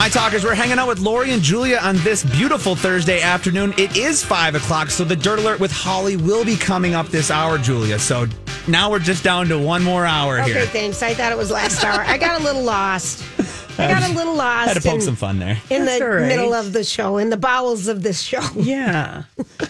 [0.00, 0.44] Hi, talkers.
[0.44, 3.74] We're hanging out with Lori and Julia on this beautiful Thursday afternoon.
[3.76, 7.30] It is five o'clock, so the Dirt Alert with Holly will be coming up this
[7.30, 7.98] hour, Julia.
[7.98, 8.26] So
[8.66, 10.44] now we're just down to one more hour here.
[10.44, 10.66] Okay, here.
[10.68, 11.02] thanks.
[11.02, 12.00] I thought it was last hour.
[12.00, 13.22] I got a little lost.
[13.78, 14.68] I got a little lost.
[14.68, 15.60] Had to poke in, some fun there.
[15.68, 16.28] in That's the all right.
[16.28, 18.40] middle of the show, in the bowels of this show.
[18.56, 19.24] Yeah.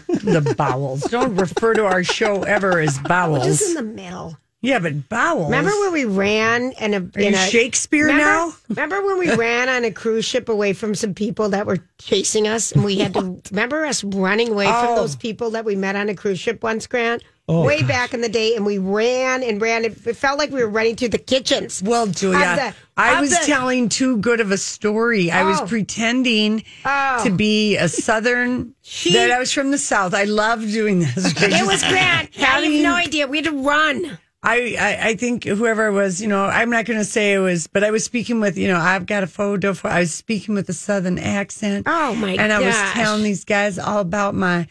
[0.07, 1.01] the bowels.
[1.03, 3.47] Don't refer to our show ever as bowels.
[3.47, 4.39] Just in the middle.
[4.63, 5.47] Yeah, but bowels.
[5.47, 8.53] Remember when we ran in a, Are in you a Shakespeare remember, now?
[8.69, 12.47] Remember when we ran on a cruise ship away from some people that were chasing
[12.47, 14.97] us, and we had to remember us running away from Oh.
[14.97, 17.23] those people that we met on a cruise ship once, Grant.
[17.49, 19.85] Oh, Way back in the day, and we ran and ran.
[19.85, 21.83] It, it felt like we were running through the kitchens.
[21.83, 25.33] Well, Julia, the- I of was the- telling too good of a story.
[25.33, 25.67] I was Oh.
[25.67, 27.25] pretending Oh.
[27.25, 28.75] to be a Southern.
[29.13, 30.15] That I was from the South.
[30.15, 31.17] I love doing this.
[31.43, 32.29] It was Grant.
[32.39, 33.27] I have no idea.
[33.27, 34.19] We had to run.
[34.43, 37.41] I, I, I think whoever it was, you know, I'm not going to say it
[37.41, 40.15] was, but I was speaking with, you know, I've got a photo for, I was
[40.15, 41.87] speaking with a Southern accent.
[41.87, 42.43] Oh, my god.
[42.43, 44.67] And I was telling these guys all about my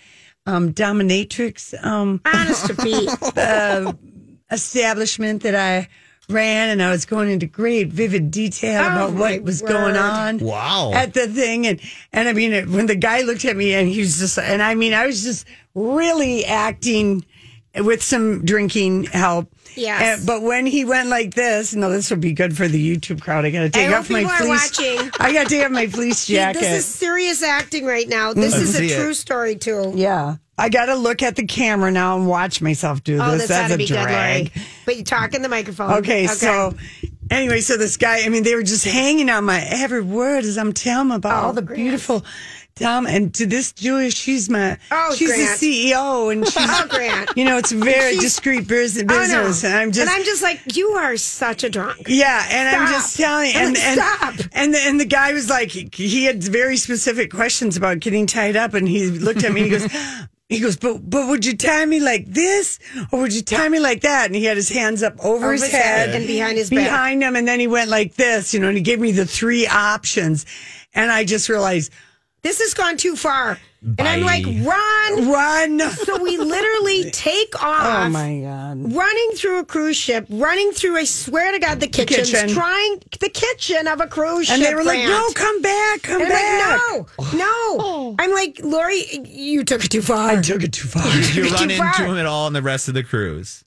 [0.47, 3.09] um, dominatrix um, Honest to Pete.
[4.51, 5.87] establishment that I
[6.29, 10.39] ran, and I was going into great, vivid detail Oh, about what was going on.
[10.39, 10.91] Wow.
[10.93, 11.79] At the thing, and
[12.13, 14.61] and I mean, it- when the guy looked at me, and he was just, and
[14.61, 15.45] I mean, I was just
[15.75, 17.25] really acting
[17.85, 19.51] with some drinking help.
[19.75, 20.19] Yes.
[20.19, 23.21] And- but when he went like this, no, this would be good for the YouTube
[23.21, 23.45] crowd.
[23.45, 24.79] I got to take hope off my people are fleece.
[24.79, 25.11] watching.
[25.19, 26.59] I got to take off my fleece jacket.
[26.61, 28.31] This is serious acting right now.
[28.31, 28.41] Mm-hmm.
[28.41, 29.01] This Let's is see a it.
[29.03, 29.93] true story too.
[29.95, 30.35] yeah.
[30.57, 33.43] I got to look at the camera now and watch myself do Oh, this.
[33.47, 34.37] this ought That's to a be good, drag.
[34.53, 34.67] Lori.
[34.85, 35.91] But you talk in the microphone.
[35.99, 36.73] Okay, so
[37.31, 40.57] anyway, so this guy, I mean, they were just hanging on my every word as
[40.57, 41.77] I'm telling them about Oh, all the Grant.
[41.81, 42.25] beautiful
[42.79, 45.59] Tom and to this Julia, she's my Oh, she's Grant.
[45.59, 47.31] the CEO and oh, she's Oh, Grant.
[47.35, 49.43] you know, it's very discreet business Oh, no.
[49.47, 49.63] business.
[49.65, 52.03] And I'm just and I'm just like, you are such a drunk.
[52.07, 54.33] yeah, and I'm just telling, and like, and stop.
[54.53, 58.55] and the, and the guy was like, he had very specific questions about getting tied
[58.55, 59.91] up, and he looked at me and he goes,
[60.49, 62.79] he goes, but but would you tie me like this,
[63.11, 64.25] or would you tie me like that?
[64.27, 66.69] And he had his hands up over, Over his, his head, head and behind his
[66.69, 66.79] back.
[66.85, 69.25] behind him, and then he went like this, you know, and he gave me the
[69.25, 70.45] three options,
[70.93, 71.91] and I just realized,
[72.41, 73.57] This has gone too far.
[73.81, 75.29] And I'm like, run.
[75.31, 75.79] run!
[75.91, 78.07] So we literally take oh off.
[78.07, 78.93] Oh my god!
[78.93, 82.49] Running through a cruise ship, running through, I swear to God, the kitchens, kitchen.
[82.49, 84.69] trying the kitchen of a cruise And ship.
[84.69, 85.11] they were like, Grant.
[85.11, 87.45] "No, come back, come And I'm back!" like, no, no.
[87.79, 88.15] Oh.
[88.19, 90.31] I'm like, Lori, you took it too far.
[90.31, 91.03] I took it too far.
[91.13, 91.87] Did you Too run far.
[91.87, 93.63] into him at all on the rest of the cruise?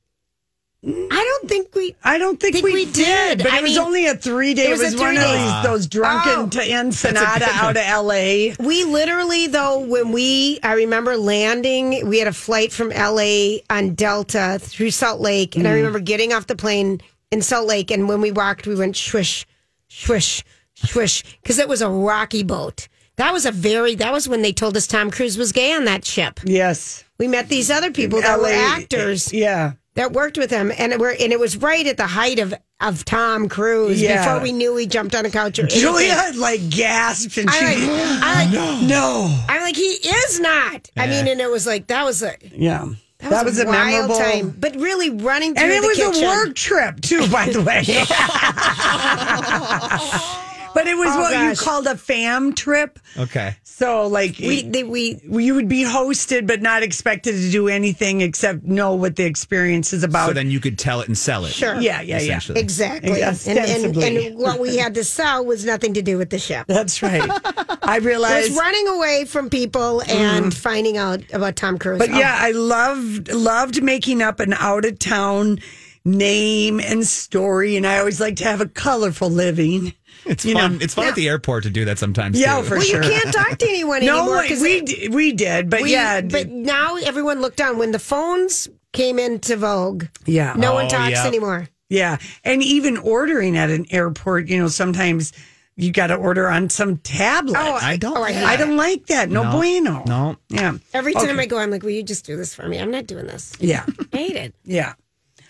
[0.85, 1.95] I don't think we.
[2.03, 4.53] I don't think, Think we, we did, but I it was mean, only a three
[4.53, 4.65] day.
[4.65, 6.49] it It was was, a one of these those drunken Oh.
[6.49, 8.57] to Ensenada out of L.A.
[8.59, 13.95] We literally, though, when we, I remember landing, we had a flight from LA on
[13.95, 15.55] Delta through Salt Lake.
[15.55, 15.77] And I mm.
[15.77, 17.01] remember getting off the plane
[17.31, 17.93] in Salt Lake.
[17.93, 19.47] And when we walked, we went swish,
[19.89, 20.43] swish,
[20.75, 22.89] swish, because it was a rocky boat.
[23.17, 25.85] That was a very, that was when they told us Tom Cruise was gay on
[25.85, 26.41] that ship.
[26.45, 30.73] Yes, We met these other people that were actors Yeah, that worked with him.
[30.79, 34.25] And it, were, and it was right at the height of, of Tom Cruise Yeah.
[34.25, 35.81] before we knew he jumped on a couch or anything.
[35.81, 37.65] Julia like gasped and I she.
[37.65, 37.77] like,
[38.23, 39.45] I like, no.
[39.49, 40.91] I'm like, he is not.
[40.97, 42.87] I mean, and it was like that was a Yeah,
[43.19, 44.57] that, was, a, memorable wild time.
[44.59, 46.25] But really running through and it was kitchen.
[46.25, 47.83] a work trip too, by the way.
[50.75, 51.59] but it was Oh, what gosh.
[51.61, 52.99] you called a fam trip.
[53.19, 53.57] Okay.
[53.83, 58.21] So like We they, we you would be hosted, but not expected to do anything
[58.21, 60.29] except know what the experience is about.
[60.29, 61.53] So then you could tell it and sell it.
[61.53, 61.81] Sure.
[61.81, 62.41] yeah, yeah, yeah.
[62.55, 66.39] exactly and, and and what we had to sell was nothing to do with the
[66.39, 66.67] ship.
[66.69, 67.23] It That's right.
[67.83, 68.57] I realized it was realized.
[68.57, 70.15] running away from people mm.
[70.15, 71.99] and finding out about Tom Cruise.
[71.99, 75.59] But Oh, yeah, I loved loved making up an out of town
[76.05, 79.95] name and story, and I always like to have a colorful living.
[80.27, 80.73] It's You fun.
[80.79, 80.79] know.
[80.85, 82.39] it's fun at the airport to do that sometimes.
[82.39, 82.67] Yeah, too.
[82.69, 83.03] for well, sure.
[83.03, 86.21] you can't talk to anyone No, anymore because we d- we did, but we- yeah,
[86.21, 90.05] But now everyone looked down when the phones came into vogue.
[90.27, 91.27] yeah, No one Oh, talks yeah.
[91.27, 91.69] anymore.
[91.89, 95.33] yeah, and even ordering at an airport, you know, sometimes
[95.75, 97.57] you got to order on some tablet.
[97.59, 98.17] Oh, I don't.
[98.17, 99.31] Oh, I I don't like that.
[99.31, 99.53] No, No.
[99.53, 100.05] bueno.
[100.07, 100.37] No.
[100.51, 100.75] Yeah.
[100.93, 101.39] Every time Okay.
[101.41, 102.79] I go, I'm like, will you just do this for me?
[102.79, 103.55] I'm not doing this.
[103.59, 103.87] Yeah.
[104.13, 104.55] I hate it.
[104.65, 104.93] Yeah.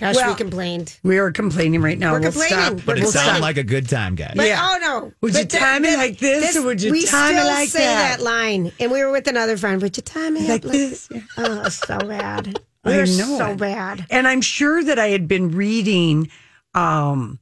[0.03, 0.97] Gosh, Well, we complained.
[1.05, 2.13] We are complaining right now.
[2.13, 2.79] We're we'll complaining.
[2.79, 2.87] stop.
[2.87, 4.33] But it We'll sounded like a good time, guys.
[4.37, 4.61] But, Yeah.
[4.61, 5.13] oh no!
[5.21, 7.47] Would you But the- time it like this, or would you we time it still
[7.49, 8.19] like say that?
[8.19, 9.81] that line, and we were with another friend.
[9.81, 11.09] Would you time it Like up this?
[11.39, 12.59] Oh, so bad.
[12.85, 14.07] I We were know so bad.
[14.11, 16.31] And I'm sure that I had been reading.
[16.75, 17.39] um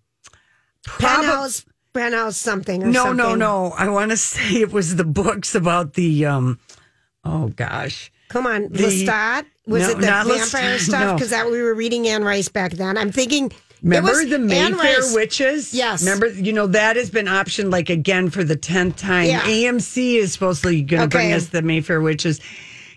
[0.84, 1.64] prob- Penthouse,
[1.94, 2.82] penthouse, something.
[2.82, 3.16] Or No, something.
[3.16, 3.72] no, no.
[3.76, 6.26] I want to say it was the books about the.
[6.26, 6.58] um
[7.24, 8.10] Oh gosh.
[8.28, 9.44] Come on, The- Lestat.
[9.70, 11.00] Was No, it the not vampire stuff?
[11.00, 11.14] no.
[11.14, 12.98] Because that we were reading Anne Rice back then.
[12.98, 13.52] I'm thinking.
[13.82, 15.72] Remember the Mayfair Witches?
[15.72, 16.02] Yes.
[16.02, 19.28] Remember, you know, that has been optioned like again for the 10th time.
[19.28, 19.40] Yeah.
[19.42, 22.40] AMC is supposedly going to bring us the Mayfair Witches.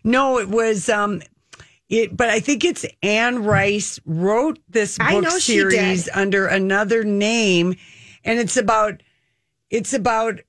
[0.03, 1.21] No, it was, um,
[1.89, 7.75] it, but I think it's Anne Rice wrote this book series under another name.
[8.25, 9.03] And it's about,
[9.69, 10.39] it's about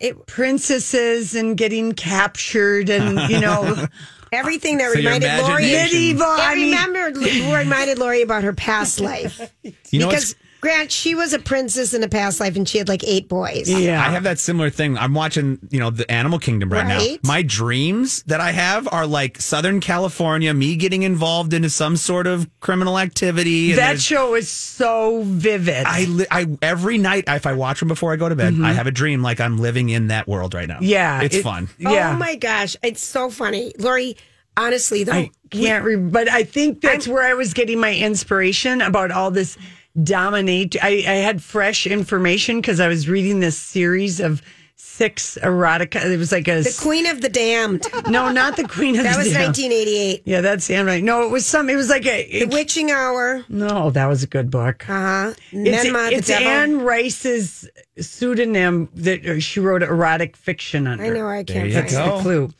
[0.00, 3.86] it- princesses and getting captured and, you know,
[4.32, 5.62] everything that So reminded Lori.
[5.64, 6.26] medieval.
[6.26, 7.20] I I mean, remember
[7.54, 9.40] reminded Lori about her past life.
[9.62, 12.88] You because what's Grant, she was a princess in a past life, and she had
[12.88, 13.68] like eight boys.
[13.68, 14.00] yeah.
[14.00, 14.96] I have that similar thing.
[14.98, 17.20] I'm watching, you know, the Animal Kingdom right, Right.
[17.22, 17.28] now.
[17.28, 22.26] My dreams that I have are like Southern California, me getting involved into some sort
[22.26, 23.70] of criminal activity.
[23.70, 25.84] and that show is so vivid.
[25.86, 28.72] I, li- I every night if I watch them before I go to bed, I
[28.72, 30.76] have a dream like I'm living in that world right now.
[30.76, 30.84] Mm-hmm.
[30.84, 31.22] yeah.
[31.22, 31.68] it's it- fun.
[31.78, 32.12] Yeah.
[32.14, 34.16] Oh my gosh, it's so funny, Lori.
[34.58, 38.80] Honestly, though, I can't re- but I think that's where I was getting my inspiration
[38.80, 39.58] about all this
[40.02, 40.76] dominate.
[40.82, 44.42] I, I had fresh information because I was reading this series of
[44.76, 46.04] six erotica.
[46.04, 47.86] It was like a the Queen of the Damned.
[48.08, 49.08] no, not the Queen of the.
[49.08, 50.22] That was 1988.
[50.24, 51.02] Yeah, that's Anne right.
[51.02, 51.68] No, it was some.
[51.70, 52.44] It was like a.
[52.44, 53.44] The Witching Hour.
[53.48, 54.88] no, that was a good book.
[54.88, 55.34] Uh huh.
[55.52, 56.48] It's, Menma, the it's Devil.
[56.48, 61.04] Anne Rice's pseudonym that uh, she wrote erotic fiction under.
[61.04, 61.28] I know.
[61.28, 62.16] I can't you find That's go.
[62.16, 62.50] the clue.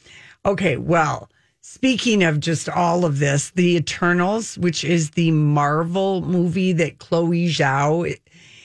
[0.44, 1.28] Okay, well,
[1.76, 7.48] speaking of just all of this, The Eternals, which is the Marvel movie that Chloe
[7.48, 8.16] Zhao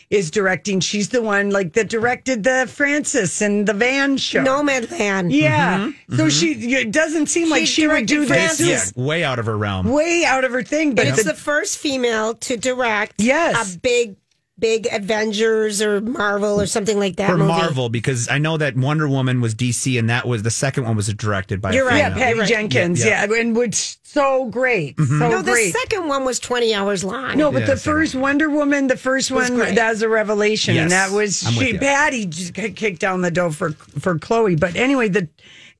[0.10, 0.80] is directing.
[0.80, 4.42] She's the one like that directed the Francis and the Van show.
[4.44, 5.34] Nomadland.
[5.34, 5.80] Yeah.
[5.80, 6.16] Mm-hmm.
[6.16, 6.30] So mm-hmm.
[6.30, 8.94] she it doesn't seem like She she would do directed this.
[8.96, 9.90] Yeah, way out of her realm.
[9.92, 13.76] Way out of her thing, but And it's the- the first female to direct Yes.
[13.76, 14.16] a big,
[14.62, 17.50] big Avengers or Marvel or something like that For movie.
[17.50, 20.96] Marvel, because I know that Wonder Woman was DC, and that was the second one
[20.96, 21.72] was directed by.
[21.72, 21.98] a You're right.
[21.98, 22.14] yeah.
[22.14, 22.48] Patty You're right.
[22.48, 23.04] Jenkins.
[23.04, 27.38] Yeah, Yeah, and which so great, so No, the second one was 20 hours long.
[27.38, 29.76] No, but Yeah, the second first Wonder Woman, the first Was one, great.
[29.76, 31.78] that was a revelation, and that was I'm she.
[31.78, 34.56] Patty just kicked down the door for for Chloe.
[34.56, 35.28] But anyway, the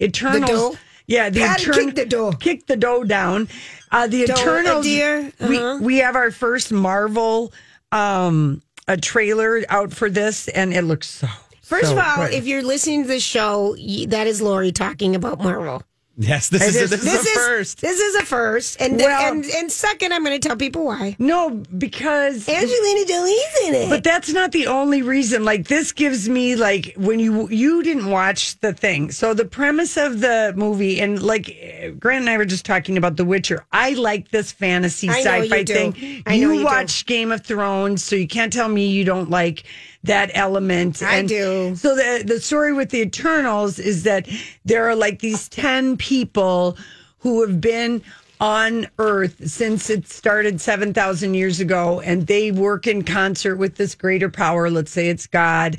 [0.02, 0.50] Eternals.
[0.50, 0.76] dough?
[1.08, 2.32] Yeah, the Patty Etern- kicked the dough.
[2.32, 3.48] Kicked the dough down.
[3.92, 4.86] Uh, the Dough, Eternals.
[4.86, 5.32] dear.
[5.40, 5.78] Uh-huh.
[5.80, 7.52] We we have our first Marvel
[7.92, 11.28] um a trailer out for this, and it looks so.
[11.62, 12.34] First so of all, good.
[12.34, 15.84] if you're listening to this show, y- that is Lori talking about Marvel.
[16.18, 17.82] Yes, this It is, is- this, This is the is first.
[17.82, 21.16] This is a first, and Well- and and second, I'm going to tell people why.
[21.18, 23.90] no, because Angelina Jolie's in it.
[23.90, 25.46] But that's not the only reason.
[25.46, 29.12] Like this gives me like when you you didn't watch the thing.
[29.12, 33.16] So the premise of the movie and like Grant and I were just talking about
[33.16, 33.66] The Witcher.
[33.72, 35.74] I like this fantasy I know you sci-fi do.
[35.74, 36.24] thing.
[36.28, 36.66] I know you do.
[36.66, 39.64] watch Game of Thrones, so you can't tell me you don't like
[40.04, 41.02] that element.
[41.04, 41.76] I do.
[41.76, 44.28] So the the story with the Eternals is that
[44.66, 46.78] there are like these 10 people
[47.20, 48.02] who have been
[48.40, 53.94] on earth since it started 7,000 years ago and they work in concert with this
[53.94, 55.78] greater power, let's say it's God.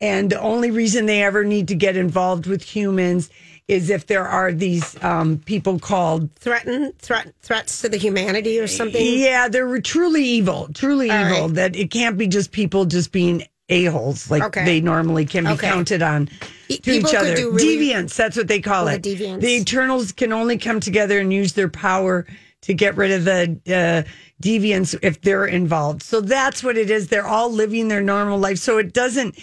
[0.00, 3.28] And the only reason they ever need to get involved with humans
[3.66, 8.68] is if there are these um, people called threaten threat threats to the humanity or
[8.68, 9.04] something.
[9.04, 11.46] yeah, they're truly evil, truly All evil.
[11.46, 11.54] right.
[11.54, 14.64] That it can't be just people just being a holes like Okay.
[14.64, 15.68] they normally can be Okay.
[15.68, 16.32] counted on to
[16.68, 17.36] people each could other.
[17.36, 19.02] do really- deviants, that's what they call it.
[19.02, 19.40] deviants.
[19.40, 22.26] The Eternals can only come together and use their power
[22.62, 24.08] to get rid of the uh,
[24.42, 26.02] deviants if they're involved.
[26.02, 27.08] So that's what it is.
[27.08, 28.58] They're all living their normal life.
[28.58, 29.36] So it doesn't.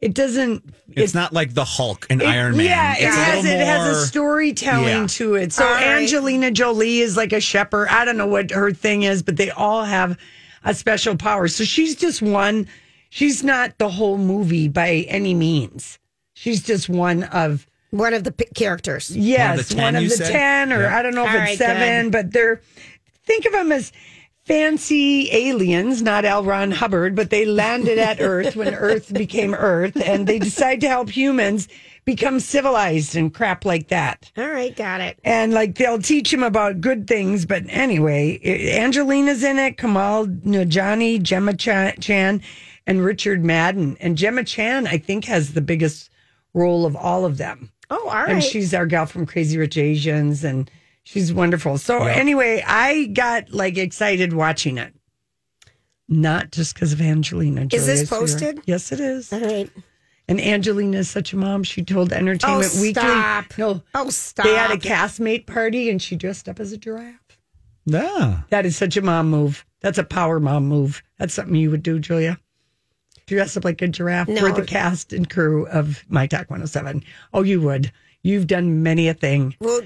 [0.00, 0.62] It doesn't.
[0.92, 2.66] It's not like the Hulk and It- Iron Man.
[2.66, 5.06] Yeah, it's it a has little it has a storytelling Yeah.
[5.06, 5.52] to it.
[5.54, 5.84] So All right.
[5.84, 7.88] Angelina Jolie is like a shepherd.
[7.90, 10.16] I don't know what her thing is, but they all have
[10.64, 11.48] a special power.
[11.48, 12.66] So she's just one.
[13.10, 15.98] She's not the whole movie by any means.
[16.34, 19.16] She's just one of One of the p- characters.
[19.16, 20.96] yes, one of you the ten, or Yeah.
[20.98, 22.60] I don't know if All it's right, seven, but they're
[23.24, 23.92] think of them as
[24.44, 26.44] fancy aliens, not L.
[26.44, 30.88] Ron Hubbard, but they landed at Earth when Earth became Earth, and they decide to
[30.88, 31.68] help humans
[32.04, 34.30] become civilized and crap like that.
[34.36, 35.18] All right, got it.
[35.24, 38.38] And like they'll teach him about good things, but anyway,
[38.78, 42.42] Angelina's in it, Kumail Nanjiani, Gemma Chan,
[42.86, 43.96] and Richard Madden.
[44.00, 46.10] And Gemma Chan, I think, has the biggest
[46.54, 47.70] role of all of them.
[47.90, 48.28] Oh, all right.
[48.30, 50.70] And she's our gal from Crazy Rich Asians, and
[51.04, 51.78] she's wonderful.
[51.78, 54.92] So anyway, I got like excited watching it.
[56.08, 57.66] not just because of Angelina.
[57.72, 58.20] Is this sweetheart.
[58.20, 58.60] posted?
[58.66, 59.32] Yes, it is.
[59.32, 59.70] All right.
[60.28, 61.62] And Angelina is such a mom.
[61.62, 63.02] She told Entertainment Oh, Weekly.
[63.02, 63.58] stop.
[63.58, 64.44] No, Oh, stop.
[64.44, 67.38] they had a castmate party and she dressed up as a giraffe.
[67.84, 68.40] Yeah.
[68.50, 69.64] That is such a mom move.
[69.82, 71.02] That's a power mom move.
[71.18, 72.40] That's something you would do, Julia.
[73.26, 74.40] Dress up like a giraffe No.
[74.40, 77.02] for the cast and crew of My Talk 107.
[77.34, 77.90] Oh, you would.
[78.22, 79.80] You've done many a thing Well,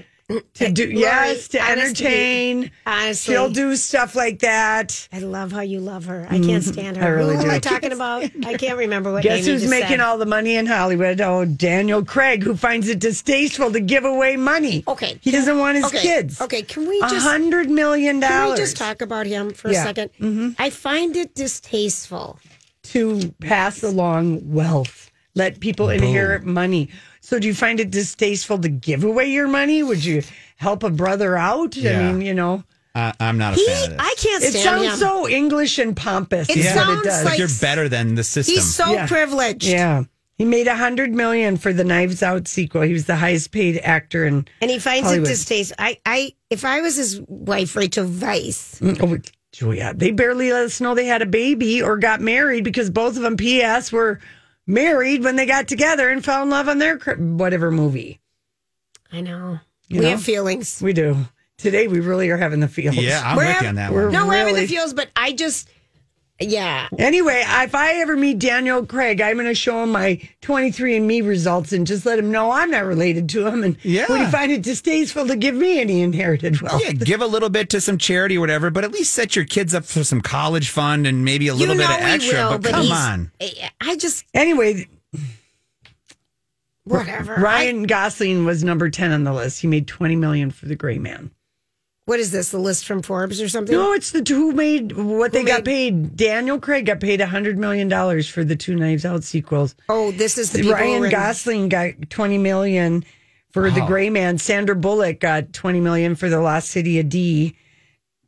[0.53, 0.83] to do.
[0.85, 2.71] Lori, yes, to honestly- entertain.
[2.85, 3.33] honestly.
[3.33, 5.07] she'll do stuff like that.
[5.11, 6.27] I love how you love her.
[6.29, 7.03] I can't stand her.
[7.03, 7.03] Mm-hmm.
[7.03, 7.51] I really Who am do.
[7.55, 8.23] I talking about?
[8.45, 9.23] I can't remember what.
[9.23, 9.99] Guess Amy who's making said.
[10.01, 11.19] all the money in Hollywood?
[11.19, 14.83] Oh, Daniel Craig, who finds it distasteful to give away money.
[14.87, 15.17] Okay.
[15.21, 15.99] he doesn't want his okay.
[16.01, 16.39] kids.
[16.41, 19.71] Okay, can we a just hundred million can we dollars just talk about him for
[19.71, 19.89] Yeah.
[19.89, 22.39] a 2nd I find it distasteful.
[22.83, 26.89] To pass along wealth, let people inherit money.
[27.21, 29.83] So, do you find it distasteful to give away your money?
[29.83, 30.23] Would you
[30.57, 31.75] help a brother out?
[31.75, 31.99] Yeah.
[31.99, 32.63] I mean, you know,
[32.95, 33.99] I, I'm not a He, fan of this.
[33.99, 34.49] I can't say.
[34.59, 34.95] it sounds him.
[34.95, 36.49] so English and pompous.
[36.49, 37.25] It is what sounds it does.
[37.25, 38.55] like- You're better than the system.
[38.55, 39.07] He's so Yeah.
[39.07, 39.63] privileged.
[39.65, 40.03] yeah.
[40.37, 42.81] He made a hundred million for the Knives Out sequel.
[42.81, 45.27] He was the highest paid actor in And he finds Hollywood.
[45.27, 45.75] it distasteful.
[45.77, 49.19] I, I, if I was his wife, Rachel Weisz, mm, Oh,
[49.51, 53.17] Julia, they barely let us know they had a baby or got married because both
[53.17, 54.19] of them, P.S., were
[54.65, 58.21] married when they got together and fell in love on their cr- whatever movie.
[59.11, 60.11] I know You we know?
[60.11, 60.81] have feelings.
[60.81, 61.17] We do.
[61.57, 62.95] Today, we really are having the feels.
[62.95, 64.11] yeah, I'm We're with hav- you on that one.
[64.11, 65.69] No, we're having the feels, but I just,
[66.41, 66.87] yeah.
[66.97, 71.71] Anyway, if I ever meet Daniel Craig, I'm going to show him my 23andMe results
[71.73, 73.63] and just let him know I'm not related to him.
[73.63, 74.05] And Yeah.
[74.09, 76.81] would he find it distasteful to give me any inherited wealth?
[76.83, 79.45] Yeah, give a little bit to some charity or whatever, but at least set your
[79.45, 82.49] kids up for some college fund and maybe a little you know bit of extra.
[82.49, 83.31] will, but come on.
[83.41, 84.87] I- I just Anyway,
[86.83, 87.37] whatever.
[87.37, 89.61] I- Ryan Gosling was number 10 on the list.
[89.61, 91.31] He made 20 million for The Gray Man.
[92.11, 92.49] What is this?
[92.49, 93.73] The list from Forbes or something?
[93.73, 96.17] No, it's the two who made what they Who got paid.
[96.17, 97.89] Daniel Craig got paid $100 million
[98.23, 99.75] for the two Knives Out sequels.
[99.87, 103.05] Oh, this is the people Ryan who Gosling got 20 million
[103.51, 104.37] for The Gray Man.
[104.37, 107.55] Sandra Bullock got 20 million for The Lost City of D.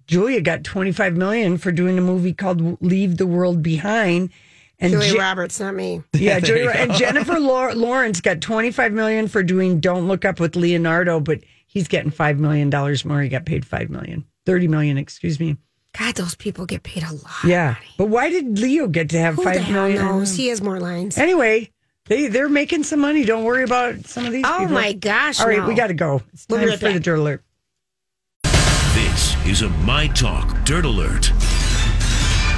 [0.08, 4.30] Julia got 25 million for doing a movie called Leave the World Behind.
[4.80, 6.04] And Julia Je- Roberts, not me.
[6.14, 10.56] yeah, Julia, and Jennifer Law- Lawrence got 25 million for doing Don't Look Up with
[10.56, 11.40] Leonardo, but
[11.74, 13.22] he's getting 5 million dollars more.
[13.22, 14.26] He got paid 5 million.
[14.46, 15.58] 30 million, excuse me.
[15.98, 17.44] God, those people get paid a lot.
[17.46, 17.76] Yeah.
[17.98, 20.04] But why did Leo get to have Who the five hell million?
[20.04, 20.36] knows?
[20.36, 21.18] He has more lines.
[21.18, 21.72] Anyway,
[22.08, 23.26] they they're making some money.
[23.26, 24.44] Don't worry about some of these.
[24.48, 24.74] Oh people.
[24.74, 25.40] my gosh!
[25.40, 25.68] All right, no.
[25.68, 26.22] we got to go.
[26.34, 27.44] It's We'll time right for the dirt alert.
[28.96, 31.32] This is a My Talk Dirt Alert.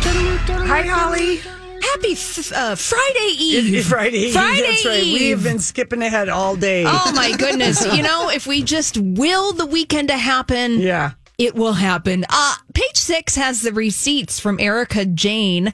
[0.08, 1.40] Hi, Holly.
[1.94, 3.86] Happy f- uh, Friday Eve.
[3.88, 4.32] Friday.
[4.32, 5.04] Friday That's right.
[5.04, 6.84] We have been skipping ahead all day.
[6.88, 7.86] Oh my goodness.
[7.96, 11.12] You know, if we just will the weekend to happen, Yeah.
[11.38, 12.26] it will happen.
[12.30, 15.74] Uh, page six has the receipts from Erika Jayne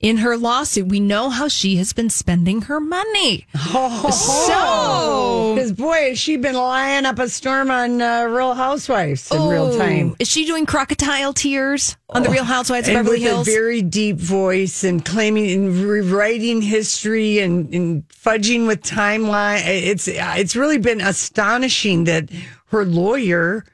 [0.00, 0.86] in her lawsuit.
[0.86, 3.46] We know how she has been spending her money.
[3.54, 9.30] Oh, so, Because boy, has she been lying up a storm on uh, Real Housewives
[9.32, 10.14] in real Oh, time.
[10.18, 13.48] Is she doing crocodile tears on the Real Housewives of and Beverly with Hills?
[13.48, 19.62] a very deep voice and claiming and rewriting history and, and fudging with timeline.
[19.66, 22.30] It's it's really been astonishing that
[22.66, 23.64] her lawyer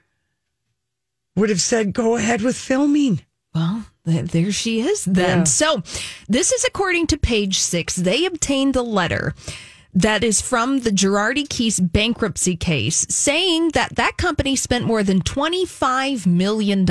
[1.36, 3.20] would have said, "Go ahead with filming."
[3.54, 5.38] Well, th- there she is then.
[5.38, 5.44] Yeah.
[5.44, 5.82] So,
[6.28, 7.94] this is according to page six.
[7.96, 9.34] They obtained a letter
[9.94, 15.22] that is from the Girardi Keese bankruptcy case saying that that company spent more than
[15.22, 16.84] $25 million.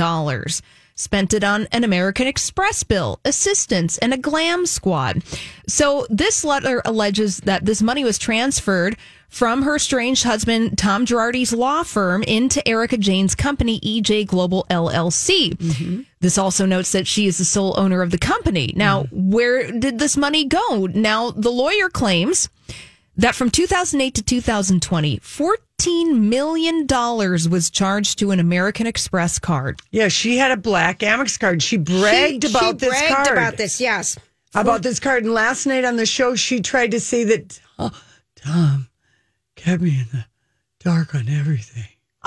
[0.96, 5.24] Spent it on an American Express bill, assistance, and a glam squad.
[5.66, 8.96] So, this letter alleges that this money was transferred
[9.28, 15.56] from her estranged husband, Tom Girardi's law firm, into Erika Jayne's company, EJ Global LLC.
[15.56, 16.02] Mm-hmm.
[16.20, 18.72] This also notes that she is the sole owner of the company.
[18.76, 19.32] Now, mm-hmm.
[19.32, 20.86] where did this money go?
[20.86, 22.48] Now, the lawyer claims
[23.16, 25.18] that from 2008 to 2020,
[25.78, 26.86] $14 million
[27.50, 29.80] was charged to an American Express card.
[29.90, 31.62] Yeah, she had a black Amex card.
[31.62, 33.38] She bragged She- about she this bragged card.
[33.38, 33.80] about this.
[33.80, 34.16] Yes.
[34.54, 35.24] about this card.
[35.24, 37.90] And last night on the show, she tried to say that oh,
[38.36, 38.88] Tom
[39.56, 40.24] kept me in the
[40.80, 41.84] dark on everything.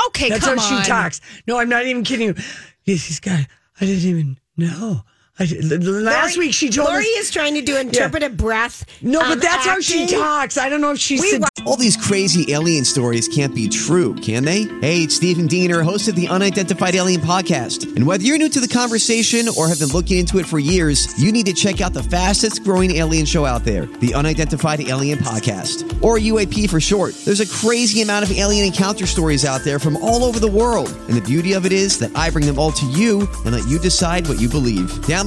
[0.07, 0.83] Okay, That's come how on.
[0.83, 1.21] she talks.
[1.47, 2.35] No, I'm not even kidding you.
[2.83, 3.39] Yes, he's got.
[3.79, 5.03] I didn't even know.
[5.39, 7.25] I did, last Lori- week she told Lori us.
[7.25, 8.85] is trying to do interpretive breath.
[9.03, 10.57] No, but um, that's how she talks.
[10.57, 11.21] I don't know if she's.
[11.21, 14.63] We All these crazy alien stories can't be true, can they?
[14.81, 17.95] Hey, it's Stephen Diener, host of the Unidentified Alien Podcast.
[17.95, 21.07] And whether you're new to the conversation or have been looking into it for years,
[21.21, 25.19] you need to check out the fastest growing alien show out there, the Unidentified Alien
[25.19, 27.13] Podcast, or UAP for short.
[27.25, 30.89] There's a crazy amount of alien encounter stories out there from all over the world.
[31.07, 33.67] And the beauty of it is that I bring them all to you and let
[33.67, 34.89] you decide what you believe.
[35.05, 35.26] Download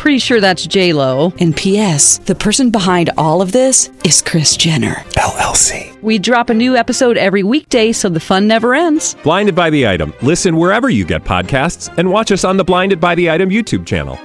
[0.00, 1.30] Pretty sure that's J Lo.
[1.40, 2.16] And P.S.
[2.20, 6.00] The person behind all of this is Kris Jenner LLC.
[6.00, 9.14] We drop a new episode every weekday, so the fun never ends.
[9.22, 10.14] Blinded by the item.
[10.22, 13.84] Listen wherever you get podcasts, and watch us on the Blinded by the Item YouTube
[13.84, 14.18] channel.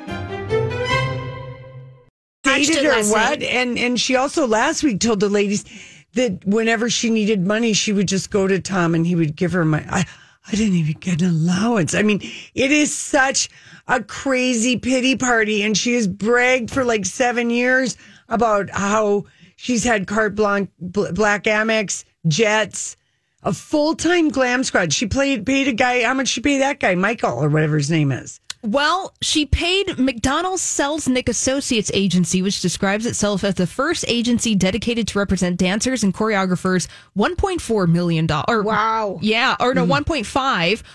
[2.45, 3.43] Watched dated it her what?
[3.43, 5.65] And and she also last week told the ladies
[6.13, 9.51] that whenever she needed money, she would just go to Tom and he would give
[9.51, 9.85] her my.
[9.89, 10.05] I
[10.47, 11.95] I didn't even get an allowance.
[11.95, 12.21] I mean,
[12.53, 13.49] it is such
[13.87, 17.97] a crazy pity party, and she has bragged for like seven years
[18.29, 19.25] about how
[19.55, 22.97] she's had carte blanche, black Amex, jets.
[23.43, 24.91] A full time glam squad.
[24.91, 26.03] She played paid a guy.
[26.03, 28.39] How much she pay that guy, Michael or whatever his name is?
[28.65, 35.07] Well, she paid McDonald's Selznick Associates Agency, which describes itself as the first agency dedicated
[35.09, 38.27] to represent dancers and choreographers, $1.4 million.
[38.27, 39.19] Wow.
[39.21, 40.25] Yeah, or no, 1.5.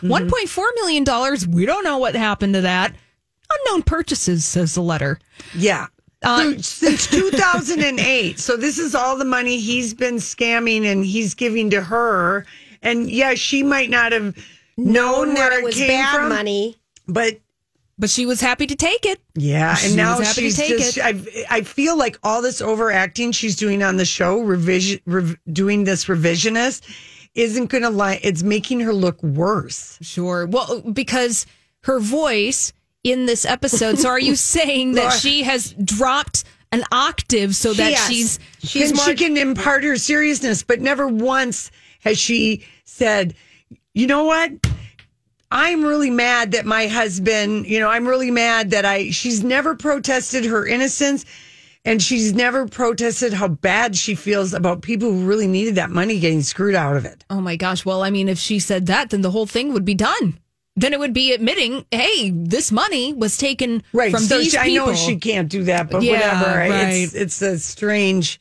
[0.02, 1.50] $1.4 million.
[1.54, 2.94] We don't know what happened to that.
[3.66, 5.18] Unknown purchases, says the letter.
[5.56, 5.86] Yeah.
[6.22, 6.58] Uh, So,
[6.88, 8.38] since 2008.
[8.38, 12.46] So this is all the money he's been scamming and he's giving to her.
[12.82, 14.36] And yeah, she might not have
[14.76, 16.76] known Known where that it it was came bad from, money.
[17.08, 17.38] but
[18.00, 19.20] But she was happy to take it.
[19.34, 20.96] yeah, She and now was happy to she's take just.
[20.96, 21.04] it.
[21.04, 25.84] I I feel like all this overacting she's doing on the show, revision, rev, doing
[25.84, 26.82] this revisionist,
[27.34, 28.18] isn't going to lie.
[28.22, 29.98] It's making her look worse.
[30.00, 30.46] Sure.
[30.46, 31.44] Well, because
[31.82, 32.72] her voice
[33.04, 33.98] in this episode.
[33.98, 38.06] So are you saying that she has dropped an octave so that has.
[38.08, 43.34] she's She's and more she can impart her seriousness, but never once has she said,
[43.92, 44.52] "You know what?
[45.50, 47.66] I'm really mad that my husband.
[47.66, 51.24] You know, I'm really mad that I." She's never protested her innocence,
[51.84, 56.20] and she's never protested how bad she feels about people who really needed that money
[56.20, 57.24] getting screwed out of it.
[57.30, 57.84] Oh my gosh.
[57.84, 60.38] Well, I mean, if she said that, then the whole thing would be done.
[60.76, 64.12] Then it would be admitting, hey, this money was taken Right.
[64.12, 64.86] from so these she, I people.
[64.86, 66.58] know she can't do that, but Yeah, whatever.
[66.60, 66.70] right.
[66.94, 68.40] It's it's a strange.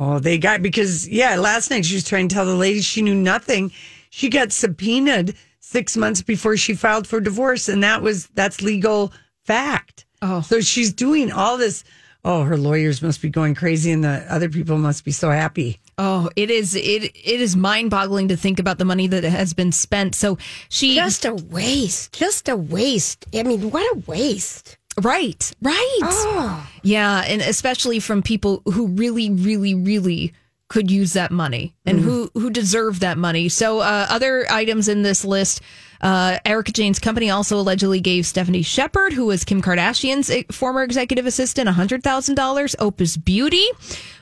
[0.00, 3.02] Oh, they got because yeah, last night she was trying to tell the lady she
[3.02, 3.70] knew nothing.
[4.10, 5.36] She got subpoenaed
[5.70, 9.12] six months before she filed for divorce, and that was that's legal
[9.44, 10.04] fact.
[10.22, 10.40] Oh.
[10.42, 11.84] so she's doing all this.
[12.22, 15.78] Oh, her lawyers must be going crazy, and the other people must be so happy.
[15.96, 19.54] Oh, it is it it is mind boggling to think about the money that has
[19.54, 20.14] been spent.
[20.14, 20.36] So
[20.68, 22.12] she just a waste.
[22.12, 23.24] Just a waste.
[23.34, 24.76] I mean, what a waste.
[25.02, 26.68] right, right, Oh.
[26.82, 30.34] yeah, and especially from people who really, really, really
[30.70, 33.48] could use that money and who who deserve that money.
[33.48, 35.60] So uh, other items in this list.
[36.00, 41.26] Uh, Erika Jayne's company also allegedly gave Stephanie Shepherd, who was Kim Kardashian's former executive
[41.26, 42.74] assistant, $100,000.
[42.78, 43.66] Opus Beauty,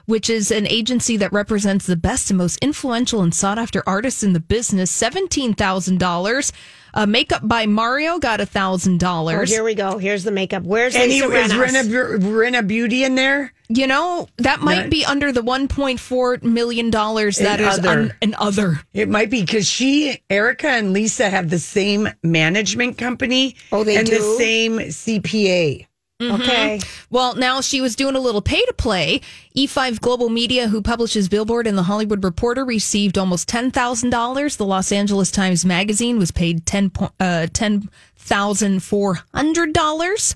[0.07, 4.25] which is an agency that represents the best and most influential and sought after artists
[4.25, 6.53] in the business, $17,000.
[6.95, 9.49] Uh, makeup by Mario got a $1,000.
[9.49, 9.99] here we go.
[9.99, 10.65] Here's the makeup.
[10.65, 13.53] Where's And he Lisa is Rinna, Rinna Beauty in there.
[13.71, 14.91] You know, that might Nuts.
[14.91, 17.89] be under the $1.4 million that In is other.
[17.91, 18.81] un- an other.
[18.95, 23.57] It might be because she, Erika, and Lisa have the same management company.
[23.71, 24.15] Oh, they and do?
[24.17, 25.85] the same CPA.
[26.21, 26.81] Okay.
[27.11, 29.21] Well, now she was doing a little pay to play.
[29.57, 34.57] E5 Global Media, who publishes Billboard and The Hollywood Reporter, received almost $10,000.
[34.57, 40.35] The Los Angeles Times Magazine was paid 10, po- uh, $10,400.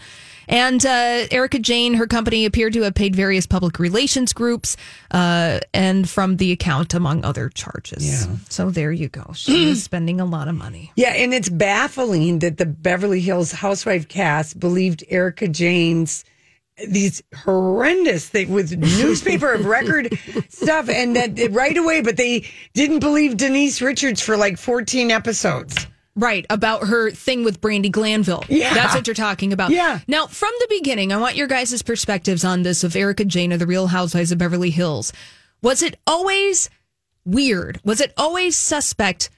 [0.48, 4.76] And uh, Erika Jayne, her company, appeared to have paid various public relations groups
[5.10, 8.28] uh, and from the account, among other charges.
[8.28, 8.36] Yeah.
[8.48, 9.32] So there you go.
[9.34, 10.92] She is spending a lot of money.
[10.96, 16.24] Yeah, and it's baffling that the Beverly Hills housewife cast believed Erika Jayne's
[16.88, 23.00] these horrendous thing with newspaper of record stuff and that right away, but they didn't
[23.00, 25.86] believe Denise Richards for like 14 episodes.
[26.14, 28.44] Right, about her thing with Brandi Glanville.
[28.48, 28.74] Yeah.
[28.74, 29.70] That's what you're talking about.
[29.70, 30.00] Yeah.
[30.06, 33.58] Now, from the beginning, I want your guys' perspectives on this of Erika Jayne of
[33.58, 35.12] the Real Housewives of Beverly Hills.
[35.62, 36.68] Was it always
[37.24, 37.80] weird?
[37.84, 39.30] Was it always suspect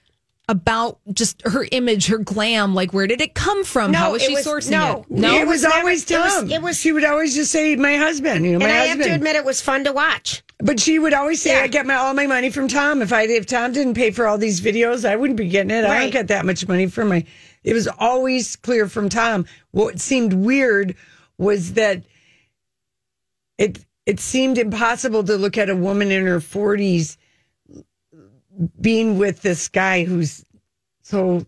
[0.49, 2.75] about just her image, her glam?
[2.75, 3.93] Like, where did it come from?
[3.93, 5.05] No, How was she was- sourcing no.
[5.09, 5.11] it?
[5.11, 7.97] No, it was, never- always it was- it was- she would always just say, "My
[7.97, 10.43] husband," you know, my And I have to admit, it was fun to watch.
[10.59, 11.63] But she would always say, Yeah.
[11.63, 13.03] "I get my all my money from Tom.
[13.03, 15.85] If I if Tom didn't pay for all these videos, I wouldn't be getting it.
[15.85, 17.25] I don't get that much money for my."
[17.65, 19.47] It was always clear from Tom.
[19.73, 20.95] What seemed weird
[21.39, 22.03] was that
[23.59, 27.17] it it seemed impossible to look at a woman in her forties
[28.81, 30.45] being with this guy who's
[31.03, 31.45] so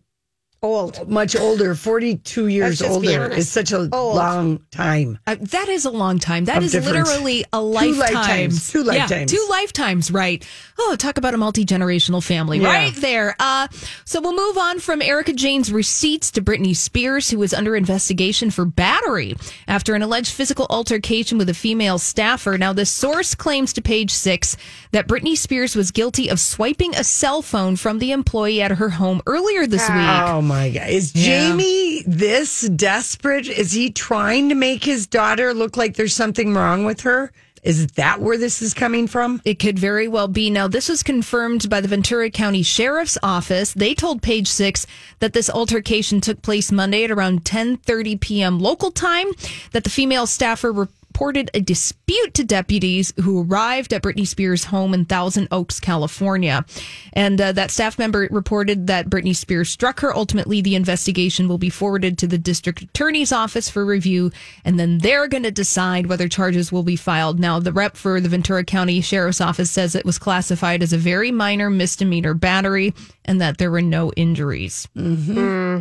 [0.62, 1.08] Old.
[1.08, 3.38] much older, 42 years older, honest.
[3.38, 4.16] is such a Old.
[4.16, 5.18] long time.
[5.26, 6.46] Uh, that is a long time.
[6.46, 7.08] That Of is difference.
[7.08, 7.98] literally a Two lifetime.
[8.14, 8.70] lifetimes.
[8.70, 9.30] Two Yeah, lifetimes.
[9.32, 10.44] two lifetimes, right?
[10.78, 12.68] Oh, talk about a multi generational family, Yeah.
[12.72, 13.36] right there.
[13.38, 13.68] Uh,
[14.04, 18.50] so we'll move on from Erika Jayne's receipts to Britney Spears, who is under investigation
[18.50, 19.36] for battery
[19.68, 22.56] after an alleged physical altercation with a female staffer.
[22.58, 24.56] Now, the source claims to Page Six
[24.92, 28.88] that Britney Spears was guilty of swiping a cell phone from the employee at her
[28.90, 29.96] home earlier this week.
[29.98, 30.88] Oh my God.
[30.88, 31.48] Is Yeah.
[31.50, 33.48] Jamie this desperate?
[33.48, 37.32] Is he trying to make his daughter look like there's something wrong with her?
[37.62, 39.42] Is that where this is coming from?
[39.44, 40.50] It could very well be.
[40.50, 43.72] Now, this was confirmed by the Ventura County Sheriff's Office.
[43.72, 44.86] They told Page Six
[45.18, 48.60] that this altercation took place Monday at around 10:30 p.m.
[48.60, 49.26] local time.
[49.72, 54.92] That the female staffer reported a dispute to deputies who arrived at Britney Spears' home
[54.92, 56.66] in Thousand Oaks, California,
[57.14, 60.14] and uh, that staff member reported that Britney Spears struck her.
[60.14, 64.30] Ultimately, the investigation will be forwarded to the district attorney's office for review,
[64.62, 67.40] and then they're going to decide whether charges will be filed.
[67.40, 70.98] Now, the rep for the Ventura County Sheriff's Office says it was classified as a
[70.98, 72.92] very minor misdemeanor battery
[73.24, 74.86] and that there were no injuries.
[74.94, 75.80] Mm-hmm.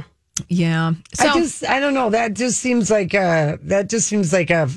[0.50, 0.94] Yeah.
[1.14, 2.10] So, I just I don't know.
[2.10, 4.70] That just seems like a that just seems like a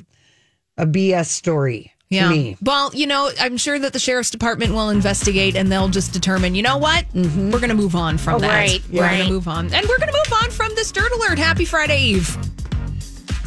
[0.78, 2.24] a BS story yeah.
[2.28, 2.56] to me.
[2.62, 6.54] Well, you know, I'm sure that the sheriff's department will investigate and they'll just determine,
[6.54, 7.04] you know what?
[7.14, 8.48] We're going to move on from Oh, that.
[8.48, 9.66] right, We're going to move on.
[9.74, 11.38] And we're going to move on from this dirt alert.
[11.38, 12.28] Happy Friday Eve.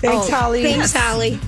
[0.02, 0.64] Thanks, Oh, Holly.
[0.64, 1.40] Thanks, Holly.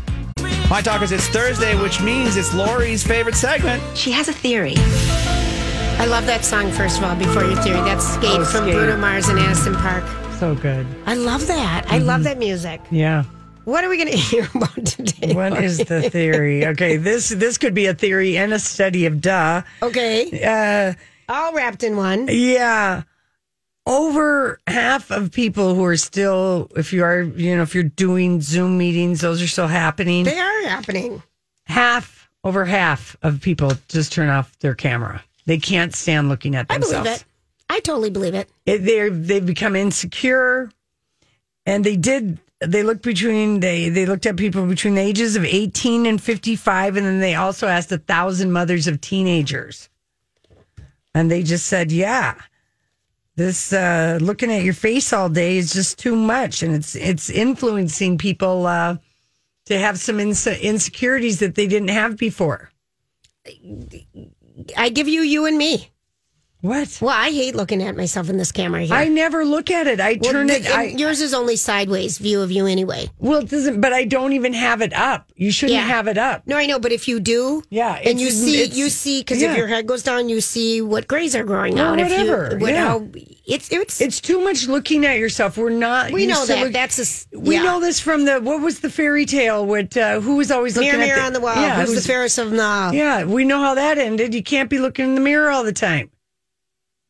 [0.69, 3.84] My Talkers, it's Thursday, which means it's Lori's favorite segment.
[3.98, 4.74] She has a theory.
[4.78, 7.80] I love that song, first of all, before your theory.
[7.82, 8.74] That's Skate Oh, from Skate.
[8.74, 10.39] Bruno Mars and Anderson .Paak.
[10.39, 10.86] So good.
[11.06, 11.86] I love that.
[11.88, 12.08] I Mm-hmm.
[12.08, 12.82] love that music.
[12.91, 13.24] Yeah.
[13.65, 15.34] What are we going to hear about today?
[15.34, 16.65] What is the theory?
[16.67, 19.62] Okay, this this could be a theory and a study of duh.
[19.82, 20.43] Okay.
[20.43, 20.93] Uh
[21.30, 22.28] All wrapped in one.
[22.30, 23.04] Yeah.
[23.86, 28.39] Over half of people who are still, if you are, you know, if you're doing
[28.39, 30.23] Zoom meetings, those are still happening.
[30.23, 31.21] They are happening.
[31.65, 35.21] half, over half of people just turn off their camera.
[35.47, 37.04] They can't stand looking at I themselves.
[37.04, 37.26] believe it.
[37.69, 38.49] I totally believe it.
[38.65, 40.71] It, they're they've become insecure,
[41.65, 42.38] and they did.
[42.65, 46.56] They looked between they they looked at people between the ages of eighteen and fifty
[46.56, 49.89] five, and then they also asked a thousand mothers of teenagers,
[51.13, 52.36] and they just said, "Yeah,
[53.36, 57.30] this uh, looking at your face all day is just too much, and it's it's
[57.30, 58.97] influencing people uh,
[59.65, 62.71] to have some inse- insecurities that they didn't have before."
[64.78, 65.92] I give you you and me.
[66.63, 66.97] What?
[67.02, 68.95] Well, I hate looking at myself in this camera here.
[68.95, 69.99] I never look at it.
[69.99, 70.71] I Well, turn the- it.
[70.73, 73.10] I, yours is only sideways view of you anyway.
[73.19, 75.30] Well, it doesn't, but I don't even have it up.
[75.36, 75.86] You shouldn't Yeah.
[75.86, 76.43] have it up.
[76.45, 79.52] No, I know, but if you do, Yeah, and you see, you see, because yeah.
[79.52, 81.99] if your head goes down, you see what grays are growing Or out.
[81.99, 82.88] whatever, If you, what, yeah.
[82.88, 83.08] how,
[83.45, 85.58] it's it's It's too much looking at yourself.
[85.58, 86.12] We're not.
[86.12, 86.63] we know that.
[86.63, 86.97] look- That's
[87.34, 87.63] a we yeah.
[87.63, 89.65] know this from the what was the fairy tale?
[89.65, 91.56] With uh, who was always looking mirror, at mirror on the wall.
[91.58, 92.93] Yeah, Who's who's- the fairest of them all?
[92.93, 94.34] Yeah, we know how that ended.
[94.34, 96.10] You can't be looking in the mirror all the time.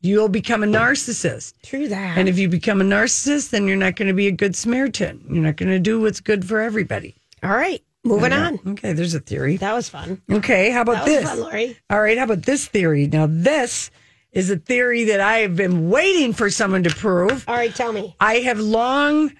[0.03, 1.53] You'll become a narcissist.
[1.63, 2.17] True that.
[2.17, 5.23] And if you become a narcissist, then you're not going to be a good Samaritan.
[5.29, 7.15] You're not going to do what's good for everybody.
[7.41, 8.59] all right, moving on.
[8.67, 9.55] Okay, there's a theory.
[9.57, 10.21] That was fun.
[10.29, 11.23] Okay, how about That was this?
[11.29, 11.77] fun, Lori.
[11.89, 13.07] All right, how about this theory?
[13.07, 13.89] Now, this
[14.33, 17.45] is a theory that I have been waiting for someone to prove.
[17.47, 18.15] All right, tell me.
[18.19, 19.31] I have long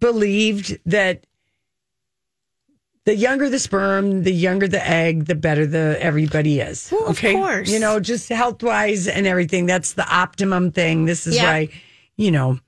[0.00, 1.24] believed that
[3.08, 6.90] the younger the sperm, the younger the egg, the better the everybody is.
[6.92, 7.70] Well, of course.
[7.70, 9.64] You know, just health wise and everything.
[9.64, 11.06] That's the optimum thing.
[11.06, 11.44] This is Yeah.
[11.44, 11.68] why,
[12.18, 12.58] you know,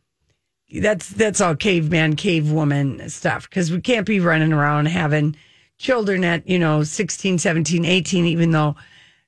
[0.80, 3.50] that's that's all caveman, cavewoman stuff.
[3.50, 5.36] Because we can't be running around having
[5.76, 8.76] children at, you know, 16, 17, 18, even though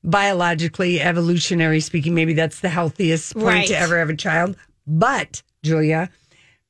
[0.02, 3.68] biologically, evolutionary speaking, maybe that's the healthiest point Right.
[3.68, 4.56] to ever have a child.
[4.86, 6.08] But, Julia,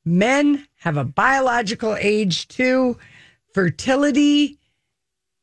[0.03, 2.97] men have a biological age too.
[3.53, 4.57] Fertility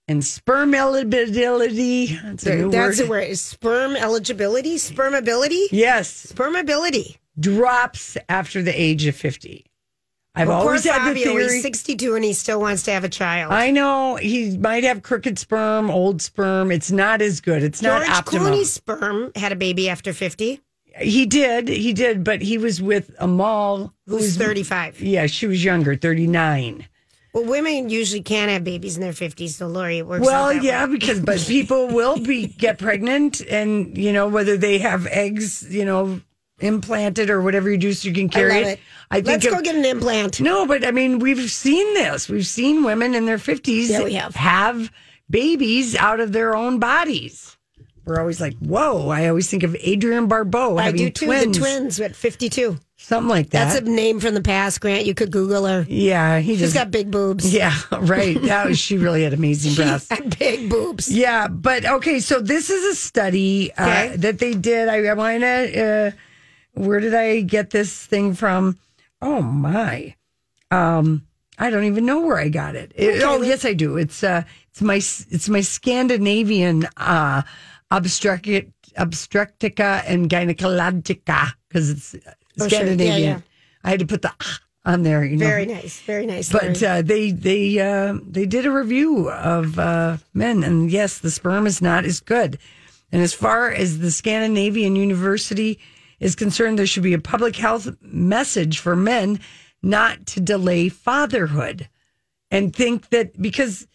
[0.09, 2.07] and sperm eligibility.
[2.23, 3.07] That's a new That's word.
[3.07, 3.38] the word.
[3.38, 7.18] Sperm eligibility, spermability, Yes, spermability.
[7.38, 9.64] drops after the age of 50.
[10.35, 11.55] I've always had the Fabio, theory.
[11.55, 13.53] He's 62 and he still wants to have a child.
[13.53, 16.70] I know he might have crooked sperm, old sperm.
[16.70, 17.62] It's not as good.
[17.64, 18.53] It's George not optimum.
[18.53, 20.61] Clooney's sperm had a baby after 50.
[21.01, 25.01] He did, he did, but he was with Amal, Who's 35?
[25.01, 26.87] Yeah, she was younger, 39.
[27.33, 30.53] Well, women usually can't have babies in their 50s, so Lori, it works out Well,
[30.53, 30.93] yeah, way.
[30.99, 35.85] because but people will be get pregnant, and you know whether they have eggs, you
[35.85, 36.21] know,
[36.59, 38.69] implanted or whatever you do, so you can I carry love it.
[38.73, 38.81] it.
[39.11, 40.40] I think Let's if- go get an implant.
[40.40, 42.29] No, but I mean, we've seen this.
[42.29, 44.35] We've seen women in their fifties Yeah, have.
[44.35, 44.93] have
[45.31, 47.57] babies out of their own bodies.
[48.05, 49.09] we're always like, whoa.
[49.09, 51.27] I always think of Adrienne Barbeau I do too.
[51.27, 52.77] twins, The twins at 52.
[53.03, 53.73] Something like that.
[53.73, 55.05] That's a name from the past, Grant.
[55.07, 55.85] You could Google her.
[55.89, 57.53] yeah, he She's just got big boobs.
[57.53, 58.41] yeah, right.
[58.43, 60.13] That was, she really had amazing breasts.
[60.39, 61.11] Big boobs.
[61.11, 64.17] Yeah, but okay, so this is a study uh, Okay.
[64.17, 64.89] that they did.
[64.89, 65.85] I, I want to.
[65.85, 66.11] Uh,
[66.75, 68.79] where did I get this thing from?
[69.21, 70.15] Oh my,
[70.71, 71.27] um,
[71.59, 72.93] I don't even know where I got it.
[72.95, 73.97] It- oh yes, I do.
[73.97, 77.43] It's uh, it's my it's my Scandinavian uh,
[77.91, 78.47] obstruct
[78.99, 82.17] obstructica and gynecologica because it's
[82.61, 82.79] Oh, sure.
[82.79, 83.23] Yeah, Scandinavian.
[83.23, 83.40] yeah.
[83.85, 85.25] I had to put the ah on there.
[85.25, 86.01] You know, Very nice.
[86.01, 86.51] Very nice.
[86.51, 91.31] but uh, they they uh, they did a review of uh, men, and yes, the
[91.31, 92.59] sperm is not as good.
[93.12, 95.81] And as far as the Scandinavian University
[96.20, 99.40] is concerned, there should be a public health message for men
[99.83, 101.88] not to delay fatherhood,
[102.51, 103.87] and think that because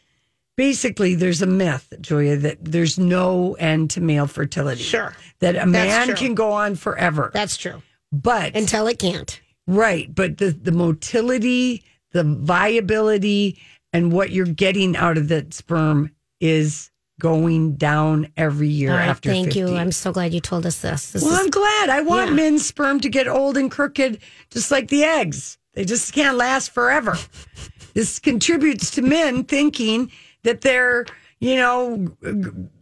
[0.57, 4.81] basically there's a myth, Julia, that there's no end to male fertility.
[4.83, 5.15] Sure.
[5.39, 7.31] that a man can go on forever.
[7.33, 7.81] That's true.
[8.23, 9.39] But Until it can't.
[9.67, 13.59] Right, but the the motility, the viability,
[13.93, 19.29] and what you're getting out of that sperm is going down every year right, after.
[19.29, 19.59] thank 50.
[19.59, 19.75] you.
[19.75, 21.11] I'm so glad you told us this.
[21.13, 21.89] this well, is- I'm glad.
[21.89, 22.35] I want Yeah.
[22.35, 24.19] men's sperm to get old and crooked,
[24.51, 25.57] just like the eggs.
[25.73, 27.17] They just can't last forever.
[27.93, 30.11] this contributes to men thinking
[30.43, 31.05] that they're,
[31.39, 32.07] you know,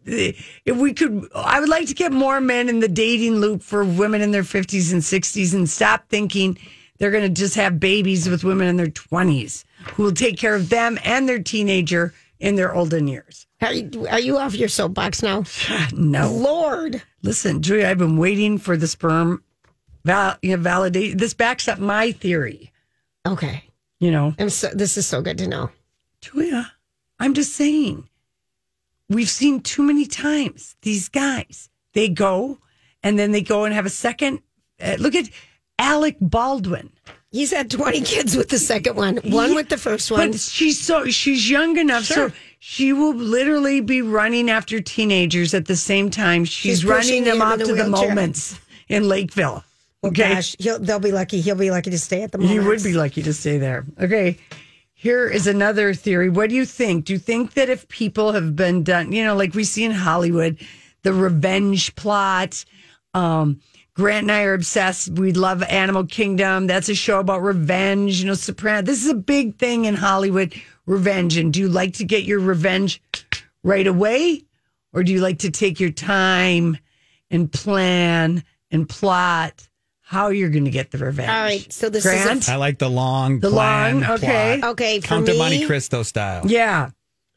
[0.06, 3.84] if we could, I would like to get more men in the dating loop for
[3.84, 6.58] women in their 50s and 60s and stop thinking
[6.98, 9.64] they're going to just have babies with women in their 20s
[9.94, 13.48] who will take care of them and their teenager in their olden years.
[13.62, 15.44] are, you, are you off your soapbox now?
[15.94, 16.32] No.
[16.32, 17.02] Lord.
[17.22, 19.44] Listen, Julia, I've been waiting for the sperm
[20.04, 21.18] val- you know, validate.
[21.18, 22.72] This backs up my theory.
[23.26, 23.64] Okay.
[24.00, 25.70] You know, so, this is so good to know.
[26.20, 26.74] Julia,
[27.20, 28.10] I'm just saying,
[29.10, 31.70] we've seen too many times these guys.
[31.94, 32.60] They go
[33.04, 34.40] and then they go and have a second.
[34.84, 35.30] Uh, look at
[35.80, 36.92] Alec Baldwin.
[37.32, 40.32] He's had 20 kids with the second one, one with the first one.
[40.32, 42.30] But she's so she's young enough, Sure.
[42.30, 46.46] so she will literally be running after teenagers at the same time.
[46.46, 49.64] She's, She's running them off a to the moments in Lakeville.
[50.04, 51.42] Okay, Gosh, he'll, they'll be lucky.
[51.42, 52.60] He'll be lucky to stay at the moment.
[52.62, 53.86] He would be lucky to stay there.
[54.00, 54.38] Okay.
[55.04, 56.30] Here is another theory.
[56.30, 57.04] What do you think?
[57.04, 59.92] Do you think that if people have been done, you know, like we see in
[59.92, 60.66] Hollywood,
[61.02, 62.64] the revenge plot,
[63.14, 63.60] um,
[63.96, 65.10] Grant and I are obsessed.
[65.10, 66.68] We love Animal Kingdom.
[66.68, 68.82] That's a show about revenge, you know, Soprano.
[68.82, 70.54] This is a big thing in Hollywood,
[70.86, 71.36] revenge.
[71.36, 73.02] And do you like to get your revenge
[73.62, 74.44] right away?
[74.94, 76.78] Or do you like to take your time
[77.30, 79.68] and plan and plot
[80.14, 81.30] how you're going to get the revenge?
[81.30, 81.74] All right.
[81.74, 82.42] So this Grant?
[82.44, 82.50] is.
[82.50, 84.58] A, I like the long, The plan, long, okay.
[84.60, 84.72] plot.
[84.74, 85.00] okay.
[85.02, 86.44] For Count me, of Monte Cristo style.
[86.46, 86.92] Yeah.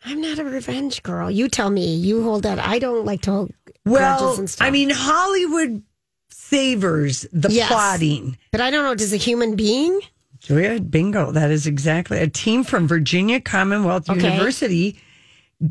[0.05, 1.29] I'm not a revenge girl.
[1.31, 1.97] You tell me.
[1.97, 2.61] You hold that.
[2.61, 3.53] I don't like to hold
[3.85, 4.65] Well, and stuff.
[4.65, 5.83] I mean, Hollywood
[6.31, 7.69] savors the Yes.
[7.69, 8.37] plotting.
[8.53, 8.95] but I don't know.
[8.95, 10.01] Does a human being?
[10.39, 11.33] Julia, bingo.
[11.33, 14.21] That is exactly a team from Virginia Commonwealth Okay.
[14.33, 15.01] University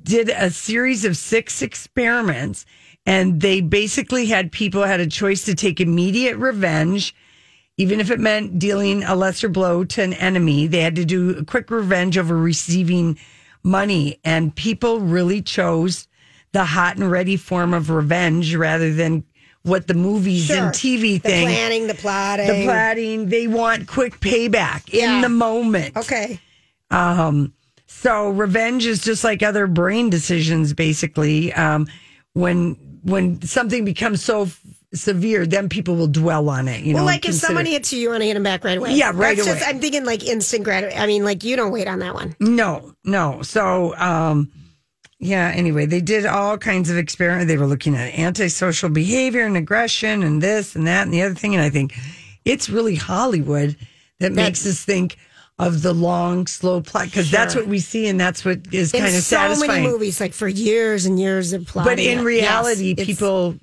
[0.04, 2.66] did a series of six experiments,
[3.06, 7.16] and they basically had people had a choice to take immediate revenge,
[7.78, 10.68] even if it meant dealing a lesser blow to an enemy.
[10.68, 13.18] They had to do a quick revenge over receiving
[13.64, 16.08] money, and people really chose
[16.52, 19.24] the hot and ready form of revenge rather than
[19.64, 20.58] what the movies Sure.
[20.58, 21.48] and TV thing.
[21.48, 22.48] The planning, the plotting.
[22.48, 25.16] The plotting, they want quick payback Yeah.
[25.16, 25.98] in the moment.
[25.98, 26.40] Okay.
[26.92, 27.52] Um,
[27.88, 31.52] so revenge is just like other brain decisions, basically.
[31.54, 31.88] Um,
[32.34, 34.60] when when something becomes so f-
[34.94, 36.84] severe, then people will dwell on it.
[36.84, 38.64] You know, well, like if consider- somebody hits you, you want to hit him back
[38.64, 38.96] right away.
[38.96, 39.60] Yeah, right That's away.
[39.60, 40.98] Just, I'm thinking like instant grat.
[40.98, 42.36] I mean, like you don't wait on that one.
[42.40, 43.42] No, no.
[43.44, 44.52] So, um,
[45.20, 47.48] yeah, anyway, they did all kinds of experiments.
[47.48, 51.36] They were looking at antisocial behavior and aggression and this and that and the other
[51.36, 51.56] thing.
[51.56, 51.94] And I think
[52.44, 53.78] it's really Hollywood
[54.20, 55.18] that makes us think
[55.58, 59.00] of the long, slow plot because that's what we see and that's what is In
[59.02, 59.84] kind of so satisfying.
[59.84, 61.92] many movies, like for years and years of plotting.
[61.92, 62.24] but in it.
[62.24, 63.56] reality, Yes, people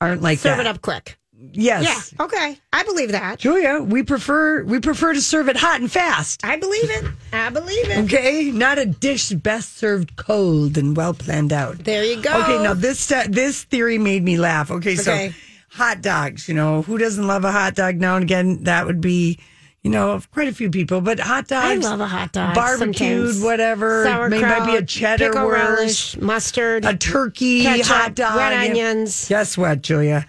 [0.00, 0.66] aren't like serve that.
[0.66, 1.18] it up quick.
[1.54, 2.14] Yes.
[2.16, 2.24] Yeah.
[2.24, 2.56] Okay.
[2.72, 3.40] I believe that.
[3.40, 6.44] Julia, we prefer we prefer to serve it hot and fast.
[6.46, 7.04] I believe it.
[7.32, 8.04] I believe it.
[8.04, 11.78] Okay, not a dish best served cold and well planned out.
[11.78, 12.40] There you go.
[12.42, 14.70] Okay, now this uh, this theory made me laugh.
[14.70, 15.30] Okay, so
[15.70, 16.48] hot dogs.
[16.48, 18.62] You know, who doesn't love a hot dog now and again?
[18.62, 19.40] That would be,
[19.82, 21.00] you know, quite a few people.
[21.00, 21.84] But hot dogs.
[21.84, 22.54] I love a hot dog.
[22.54, 23.42] barbecued, sometimes.
[23.42, 24.04] whatever.
[24.04, 29.28] Sauerkraut, Maybe might be a cheddar relish, mustard, a turkey ketchup, hot dog, red onions.
[29.28, 30.26] Guess what, Julia?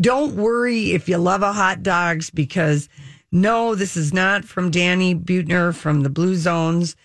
[0.00, 2.88] Don't worry if you love a hot dogs because
[3.30, 6.96] no, this is not from Danny Buettner from the Blue Zones.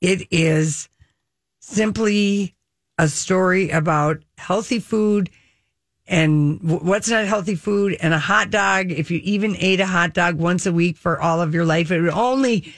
[0.00, 0.88] It is
[1.60, 2.54] simply
[2.96, 5.30] a story about healthy food
[6.08, 8.90] and what's not healthy food and a hot dog.
[8.90, 11.90] If you even ate a hot dog once a week for all of your life,
[11.90, 12.72] it would only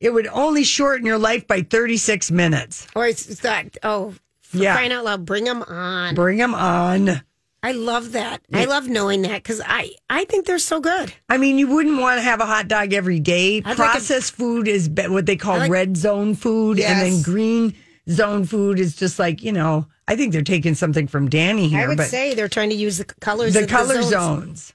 [0.00, 2.86] it would only shorten your life by 36 minutes.
[2.94, 4.14] Or it's, that, oh,
[4.52, 4.74] Yeah.
[4.74, 6.14] crying out loud, bring them on.
[6.14, 7.22] Bring them on.
[7.62, 8.42] I love that.
[8.52, 11.12] I love knowing that because I, I think they're so good.
[11.28, 13.58] I mean, you wouldn't want to have a hot dog every day.
[13.58, 17.22] I'd like a- Processed food is what they call like- red zone food, and then
[17.22, 17.74] green
[18.10, 19.86] zone food is just like you know.
[20.08, 22.76] I think they're taking something from Danny here, I would but say they're trying to
[22.76, 23.54] use the colors.
[23.54, 24.10] the color zones.
[24.10, 24.74] zones.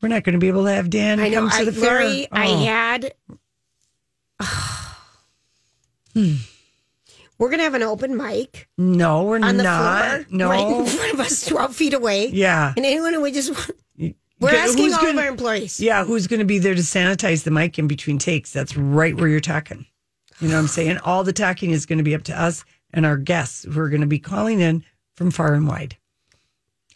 [0.00, 1.40] We're not going to be able to have Dan I know.
[1.40, 2.00] come to I, the fair.
[2.04, 2.64] Lori, I Oh.
[2.64, 3.12] had.
[6.14, 6.34] Hmm.
[7.38, 10.26] We're gonna have an open mic no, we're on the not.
[10.26, 12.28] floor, no, right in front of us, twelve feet away.
[12.28, 12.72] yeah.
[12.76, 13.52] and anyone who would just.
[14.40, 15.80] We're asking who's all gonna- of our employees.
[15.80, 18.52] Yeah, who's going to be there to sanitize the mic in between takes?
[18.52, 19.84] That's right where you're talking.
[20.40, 20.98] You know what I'm saying?
[21.04, 23.88] All the talking is going to be up to us and our guests who are
[23.88, 25.96] going to be calling in from far and wide,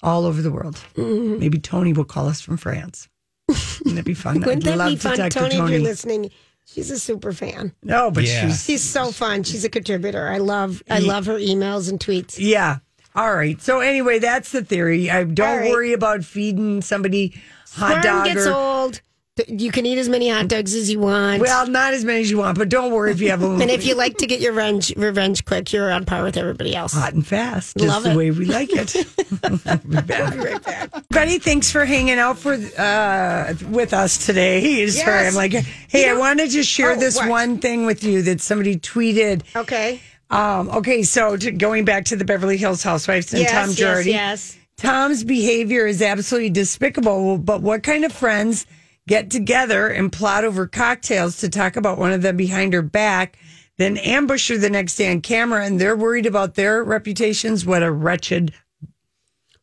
[0.02, 0.76] all over the world.
[0.96, 1.38] Mm-hmm.
[1.40, 3.08] Maybe Tony will call us from France.
[3.48, 4.40] Wouldn't that be fun?
[4.40, 5.56] Wouldn't I'd that love be to fun, talk to Tony?
[5.56, 6.30] If you're listening,
[6.64, 7.74] she's a super fan.
[7.82, 8.46] No, but Yeah.
[8.48, 9.42] she's She's so fun.
[9.42, 10.26] She's a contributor.
[10.28, 10.82] I love.
[10.90, 12.36] I love her emails and tweets.
[12.38, 12.78] yeah.
[13.16, 13.60] All right.
[13.62, 15.08] So anyway, that's the theory.
[15.10, 15.70] I don't All right.
[15.70, 17.40] worry about feeding somebody
[17.72, 19.00] hot Sperm dog gets or old.
[19.48, 21.40] You can eat as many hot dogs as you want.
[21.42, 23.68] well, not as many as you want, but don't worry if you have a and
[23.68, 26.92] if you like to get your revenge, revenge quick, you're on par with everybody else.
[26.92, 28.16] hot and fast, just Love the it.
[28.16, 28.94] way we like it.
[29.44, 31.08] We'll be right back.
[31.10, 34.86] Betty, thanks for hanging out for uh, with us today.
[34.86, 35.26] Sorry.
[35.26, 37.28] I'm like, hey, I wanted to share Oh, this what?
[37.28, 39.42] one thing with you that somebody tweeted.
[39.56, 40.00] Okay.
[40.30, 43.78] Um, okay, so to, going back to the Beverly Hills Housewives and yes, Tom yes,
[43.80, 44.06] Girardi.
[44.06, 44.58] yes.
[44.76, 48.66] Tom's behavior is absolutely despicable, but what kind of friends
[49.06, 53.38] get together and plot over cocktails to talk about one of them behind her back,
[53.76, 57.66] then ambush her the next day on camera, and they're worried about their reputations?
[57.66, 58.54] What a wretched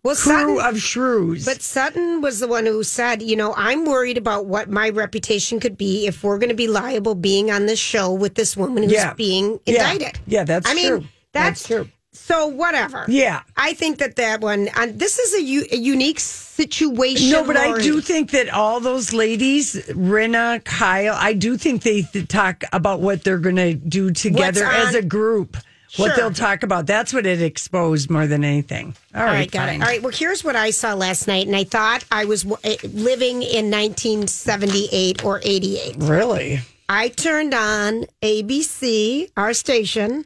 [0.04, 1.46] Well, crew Sutton, of shrews.
[1.46, 5.60] but Sutton was the one who said, you know, I'm worried about what my reputation
[5.60, 8.84] could be if we're going to be liable being on this show with this woman
[8.84, 9.14] who's Yeah.
[9.14, 10.20] being indicted.
[10.28, 11.08] Yeah, that's I mean.
[11.34, 11.90] That's, That's true.
[12.14, 13.06] So whatever.
[13.08, 13.42] Yeah.
[13.56, 14.68] I think that that one.
[14.76, 17.32] And this is a, u- a unique situation.
[17.32, 22.02] no, but I do think that all those ladies, Rinna, Kyle, I do think they
[22.04, 25.58] th- talk about what they're going to do together What's as a group.
[25.98, 26.86] What they'll talk about.
[26.88, 28.96] That's what it exposed more than anything.
[29.14, 29.82] All All right, right, got it.
[29.82, 32.56] All right, well, here's what I saw last night, and I thought I was uh,
[32.94, 35.96] living in 1978 or 88.
[35.98, 36.62] Really?
[36.88, 40.24] I turned on ABC, our station,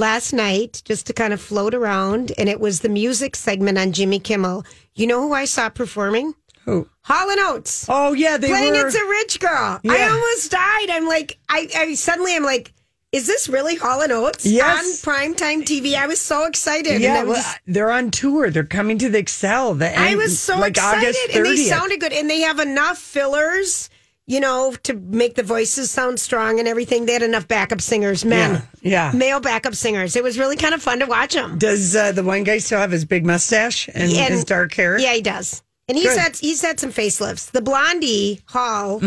[0.00, 3.92] last night just to kind of float around, and it was the music segment on
[3.92, 4.64] Jimmy Kimmel.
[4.94, 6.34] You know who I saw performing?
[6.64, 6.88] Who?
[7.02, 7.86] Hall and Oates.
[7.88, 8.86] Oh yeah, they playing were.
[8.86, 10.90] "It's a Rich Girl." I almost died.
[10.90, 12.72] I'm like, I, I suddenly I'm like,
[13.12, 15.04] is this really Hall and Oates Yes.
[15.04, 15.94] on primetime TV?
[15.96, 17.00] I was so excited.
[17.00, 18.50] yeah, well, just- they're on tour.
[18.50, 19.78] They're coming to the Xcel.
[19.78, 23.89] The I was so like excited, and they sounded good, and they have enough fillers,
[24.30, 27.04] you know, to make the voices sound strong and everything.
[27.06, 29.18] They had enough backup singers, men, Yeah, yeah.
[29.18, 30.14] male backup singers.
[30.14, 31.58] It was really kind of fun to watch them.
[31.58, 34.98] Does uh, the one guy still have his big mustache and, And- his dark hair?
[34.98, 35.62] Yeah, he does.
[35.88, 36.18] And he's Good.
[36.18, 37.50] had he's had some facelifts.
[37.50, 39.00] The blondie Hall,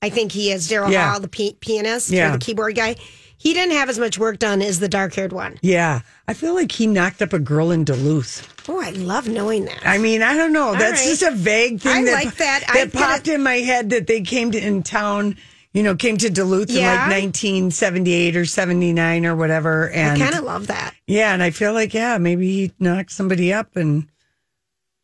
[0.00, 0.92] I think he is Daryl Mm-hmm.
[0.92, 1.10] Yeah.
[1.10, 2.28] Hall, the pi- pianist Yeah.
[2.28, 2.94] or the keyboard guy.
[3.38, 5.58] He didn't have as much work done as the dark haired one.
[5.62, 6.00] Yeah.
[6.28, 8.54] I feel like he knocked up a girl in Duluth.
[8.68, 9.80] Oh, I love knowing that.
[9.86, 10.72] I mean, I don't know.
[10.74, 11.08] That's right.
[11.08, 12.64] just a vague thing I that, like that.
[12.74, 15.36] that gonna- popped in my head that they came to in town,
[15.72, 19.88] you know, came to Duluth in like 1978 or 79 or whatever.
[19.90, 20.94] And I kind of love that.
[21.06, 24.06] yeah, and I feel like, yeah, maybe he knocked somebody up and,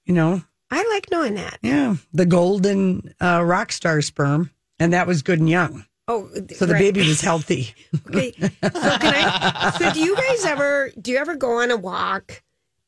[0.05, 1.59] you know, I like knowing that.
[1.63, 4.51] yeah, the golden uh, rock star sperm.
[4.81, 5.85] And that was good and young.
[6.09, 6.81] Oh, So the right.
[6.81, 7.75] baby was healthy.
[8.09, 8.33] Okay.
[8.33, 8.51] So
[8.99, 9.73] can I?
[9.79, 10.91] So do you guys ever?
[11.01, 12.43] Do you ever go on a walk?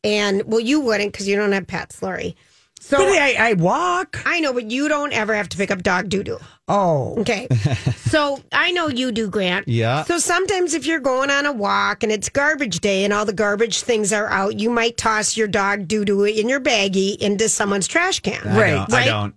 [0.07, 2.37] And well, you wouldn't because you don't have pets, Lori.
[2.79, 4.21] So But I, I walk.
[4.27, 6.38] I know, but you don't ever have to pick up dog doo doo.
[6.69, 7.49] Oh, Okay.
[7.97, 9.66] so I know you do, Grant.
[9.66, 10.05] Yeah.
[10.05, 13.33] So sometimes if you're going on a walk and it's garbage day and all the
[13.33, 17.49] garbage things are out, you might toss your dog doo doo in your baggie into
[17.49, 18.46] someone's trash can.
[18.46, 18.71] I Right.
[18.75, 19.07] don't- I Right.
[19.07, 19.35] don't.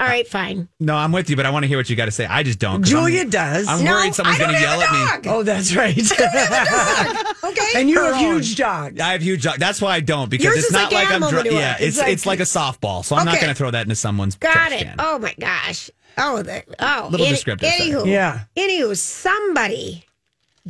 [0.00, 0.68] All right, uh, fine.
[0.78, 2.24] No, I'm with you, but I want to hear what you got to say.
[2.24, 2.82] I just don't.
[2.82, 3.66] 'cause I'm- Julia does.
[3.66, 5.30] I'm No, worried someone's going to yell at me.
[5.30, 5.96] oh, that's right.
[7.44, 7.68] Okay.
[7.76, 8.20] and you Her have own.
[8.34, 9.00] huge dogs.
[9.00, 9.42] I have huge.
[9.42, 11.22] dog- That's why I don't because Yours it's is not like like, I'm.
[11.22, 13.54] animal Dr- yeah, It's it's like- it's like a softball, so I'm not going to
[13.54, 14.82] throw that into someone's Got it.
[14.84, 14.96] can.
[14.98, 15.90] Oh my gosh.
[16.18, 17.08] Oh, the, oh.
[17.10, 17.90] Little any- descriptive, sorry.
[17.90, 18.40] Anywho, Yeah.
[18.56, 20.04] Anywho, somebody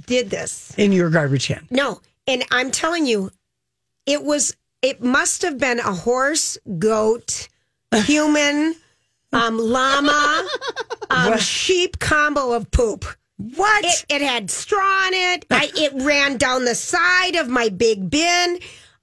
[0.06, 0.72] did this.
[0.76, 1.66] in your garbage can.
[1.70, 3.30] No, and I'm telling you,
[4.06, 4.54] it was.
[4.80, 7.48] It must have been a horse, goat,
[7.92, 8.76] human,
[9.32, 10.48] um, llama,
[11.10, 13.04] um, sheep combo of poop.
[13.36, 13.84] What?
[13.84, 15.46] It, it had straw in it.
[15.50, 18.58] I, it ran down the side of my big bin.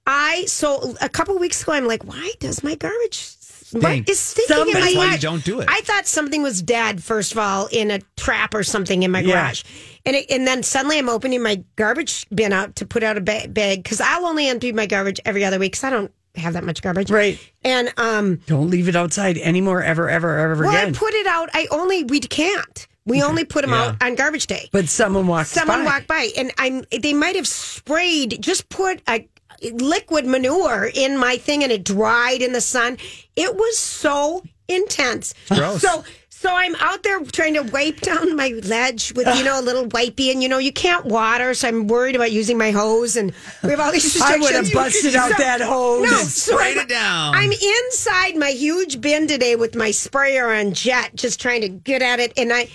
[0.06, 3.32] I so a couple weeks ago, I'm like, why does my garbage
[3.72, 5.22] what is stinking in my That's why you garage?
[5.22, 5.68] don't do it.
[5.68, 7.02] I thought something was dead.
[7.02, 9.32] First of all, in a trap or something in my Yeah.
[9.34, 9.64] garage,
[10.04, 13.20] and it, and then suddenly I'm opening my garbage bin out to put out a
[13.20, 16.54] ba- bag because I'll only empty my garbage every other week because I don't have
[16.54, 17.10] that much garbage.
[17.10, 17.38] Right.
[17.64, 20.94] And um, Don't leave it outside anymore, ever, ever, ever well, again.
[20.94, 21.48] I put it out.
[21.52, 22.86] I only we can't.
[23.04, 23.84] We only put them Yeah.
[23.90, 24.68] out on garbage day.
[24.72, 25.84] but someone walks Someone by.
[25.84, 26.84] walked by, and I'm.
[26.90, 28.38] They might have sprayed.
[28.42, 29.28] Just put a
[29.72, 32.98] liquid manure in my thing, and it dried in the sun.
[33.36, 35.34] It was so intense.
[35.48, 35.80] gross.
[35.82, 36.04] So.
[36.46, 39.86] So I'm out there trying to wipe down my ledge with you know a little
[39.88, 43.32] wipey, and you know you can't water, so I'm worried about using my hose, and
[43.64, 44.42] we have all these I restrictions.
[44.44, 46.08] would have busted out that hose.
[46.08, 47.34] No, so sprayed I'm- it down.
[47.34, 52.00] I'm inside my huge bin today with my sprayer on jet, just trying to get
[52.00, 52.68] at it, and I.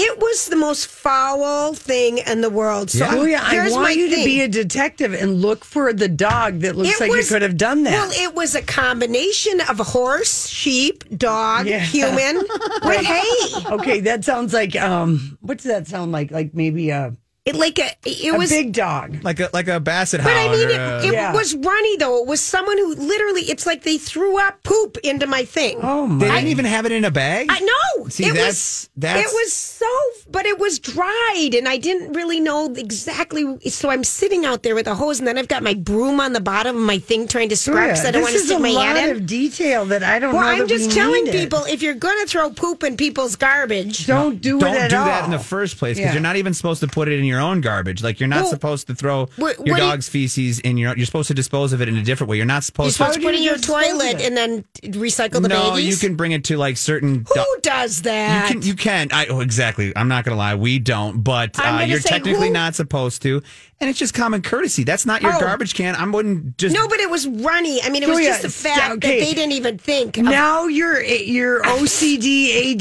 [0.00, 2.90] It was the most foul thing in the world.
[2.90, 6.08] So yeah, I here's my want you to be a detective and look for the
[6.08, 7.92] dog that looks like was- you could have done that.
[7.92, 11.78] Well, it was a combination of a horse, sheep, dog, Yeah.
[11.80, 12.36] human
[12.84, 13.64] with hay.
[13.72, 16.30] okay, that sounds like um, what does that sound like?
[16.30, 17.14] Like maybe a
[17.50, 19.22] It like a it a was big dog.
[19.22, 20.34] like a like a basset hound.
[20.34, 21.32] But I mean, it, a- it Yeah.
[21.32, 22.22] was runny though.
[22.22, 25.78] It was someone who literally, it's like they threw up poop into my thing.
[25.82, 26.34] Oh they my!
[26.36, 27.48] didn't even have it in a bag.
[27.50, 28.08] I know.
[28.08, 29.86] See, it that's- was, that's- It was so,
[30.30, 33.44] but it was dried, and I didn't really know exactly.
[33.70, 36.32] So I'm sitting out there with a hose, and then I've got my broom on
[36.32, 38.44] the bottom of my thing trying to scrub because I don't this want to is
[38.46, 39.16] stick a my lot head in.
[39.16, 40.48] of detail that I don't Well, know.
[40.48, 41.40] I'm that just we telling needed.
[41.40, 44.60] people if you're going to throw poop in people's garbage, don't do it.
[44.60, 45.04] Don't it at do all.
[45.06, 46.12] that in the first place because Yeah.
[46.14, 48.02] you're not even supposed to put it in your own garbage.
[48.02, 50.76] Like you're not Well, supposed to throw what- your what do you- dog's feces in
[50.78, 50.96] your.
[50.96, 52.36] You're supposed to dispose of it in a different way.
[52.36, 53.20] You're not you're supposed supposed to.
[53.20, 55.86] to put it in your toilet and then recycle the no, babies.
[56.02, 57.24] you can bring it to like certain.
[57.28, 58.48] Who do- does You that?
[58.50, 59.08] can, you can.
[59.12, 59.92] I, oh, exactly.
[59.96, 60.54] I'm not going to lie.
[60.54, 63.42] We don't, but uh, you're say technically who- not supposed to.
[63.80, 64.84] And it's just common courtesy.
[64.84, 65.40] That's not your Oh.
[65.40, 65.94] garbage can.
[65.96, 66.74] I wouldn't just.
[66.74, 67.80] no, but it was runny.
[67.82, 69.18] I mean, it was just the fact okay.
[69.20, 70.18] that they didn't even think.
[70.18, 72.72] Of, Now you're eh, you're OCD,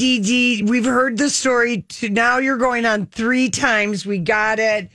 [0.62, 0.70] ADD.
[0.70, 1.84] We've heard the story.
[1.84, 4.06] To, now you're going on three times.
[4.06, 4.90] We got it.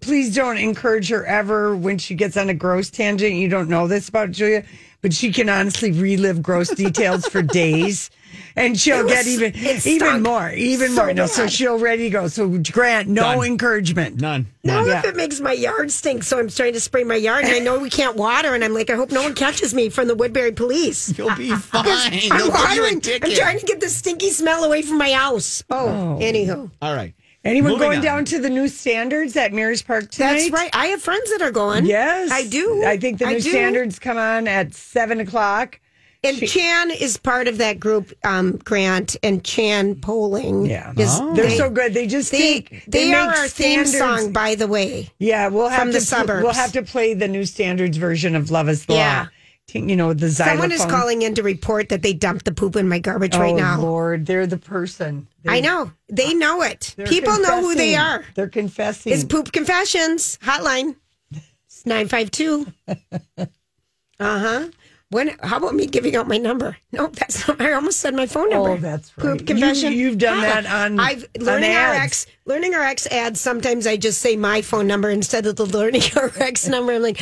[0.00, 3.34] Please don't encourage her ever when she gets on a gross tangent.
[3.34, 4.64] You don't know this about Julia,
[5.02, 8.08] but she can honestly relive gross details for days.
[8.56, 9.52] And she'll It get even
[9.86, 11.14] even more, even so more.
[11.14, 12.28] No, so she'll ready to go.
[12.28, 13.44] So Grant, no Done.
[13.46, 14.20] encouragement.
[14.20, 14.46] None.
[14.64, 14.98] Now Yeah.
[14.98, 17.58] if it makes my yard stink, so I'm trying to spray my yard, and I
[17.60, 20.14] know we can't water, and I'm like, I hope no one catches me from the
[20.14, 21.12] Woodbury police.
[21.18, 21.86] You'll be fine.
[21.86, 23.02] I'm They'll you watering.
[23.22, 25.62] I'm trying to get the stinky smell away from my house.
[25.70, 25.86] Oh.
[25.88, 27.14] oh, anywho, All right.
[27.42, 28.04] Anyone Moving going on.
[28.04, 30.32] down to the new standards at Mears Park tonight?
[30.40, 30.70] that's right.
[30.74, 31.86] I have friends that are going.
[31.86, 32.84] Yes, I do.
[32.84, 33.48] I think the I new do.
[33.48, 35.80] standards come on at seven o'clock.
[36.22, 40.66] And Chan is part of that group, um, Grant and Chan Poling.
[40.66, 41.94] Yeah, is, they're they- so good.
[41.94, 42.84] They just They take.
[42.86, 45.08] they, are make our theme song, by the way.
[45.18, 46.42] Yeah, we'll have from to the suburbs.
[46.42, 49.20] We'll have to play the new standards version of "Love Is the Yeah.
[49.22, 49.28] Law."
[49.68, 50.58] T- You know the xylophone.
[50.58, 53.40] Someone is calling in to report that they dumped the poop in my garbage Oh
[53.40, 53.80] right now.
[53.80, 55.26] Lord, they're the person.
[55.48, 55.90] I know.
[56.10, 56.94] They know it.
[57.06, 58.24] People know who they are.
[58.34, 59.12] They're confessing.
[59.12, 60.96] It's Poop Confessions hotline.
[61.32, 62.66] It's 952.
[64.18, 64.68] Uh huh.
[65.10, 65.36] When?
[65.42, 66.76] How about me giving out my number?
[66.92, 67.60] No, that's not.
[67.60, 68.70] I almost said my phone number.
[68.70, 69.38] Oh, that's right.
[69.38, 69.92] Poop confession.
[69.92, 72.04] You- you've done that on- I've on learning ads.
[72.06, 72.26] RX.
[72.46, 73.40] Learning RX ads.
[73.40, 76.92] Sometimes I just say my phone number instead of the Learning RX number.
[76.92, 77.20] I'm like,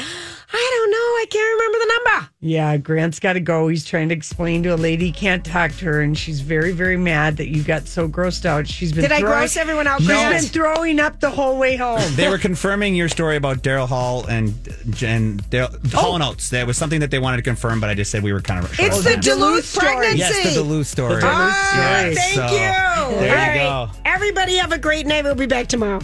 [0.50, 0.96] I don't know.
[0.96, 2.30] I can't remember the number.
[2.40, 3.68] Yeah, Grant's got to go.
[3.68, 6.72] He's trying to explain to a lady he can't talk to her, and she's very,
[6.72, 8.66] very mad that you got so grossed out.
[8.66, 10.40] She's been Did I throwing- gross everyone out, She's Grant?
[10.42, 12.00] been throwing up the whole way home.
[12.14, 14.54] They were confirming your story about Daryl Hall and
[15.02, 16.48] and Daryl, Hall and Oates.
[16.48, 18.64] There was something that they wanted to confirm, but I just said we were kind
[18.64, 18.72] of.
[18.80, 19.16] It's on the.
[19.18, 19.86] Duluth story.
[19.96, 20.18] pregnancy.
[20.18, 21.20] Yes, the Duluth story.
[21.24, 22.58] Ah, Yes, thank so, you.
[22.58, 23.56] There All you right.
[23.92, 24.00] go.
[24.06, 25.24] Everybody have a great night.
[25.24, 26.00] We'll be back tomorrow.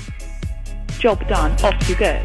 [0.99, 1.53] Job done.
[1.63, 2.25] Off you go.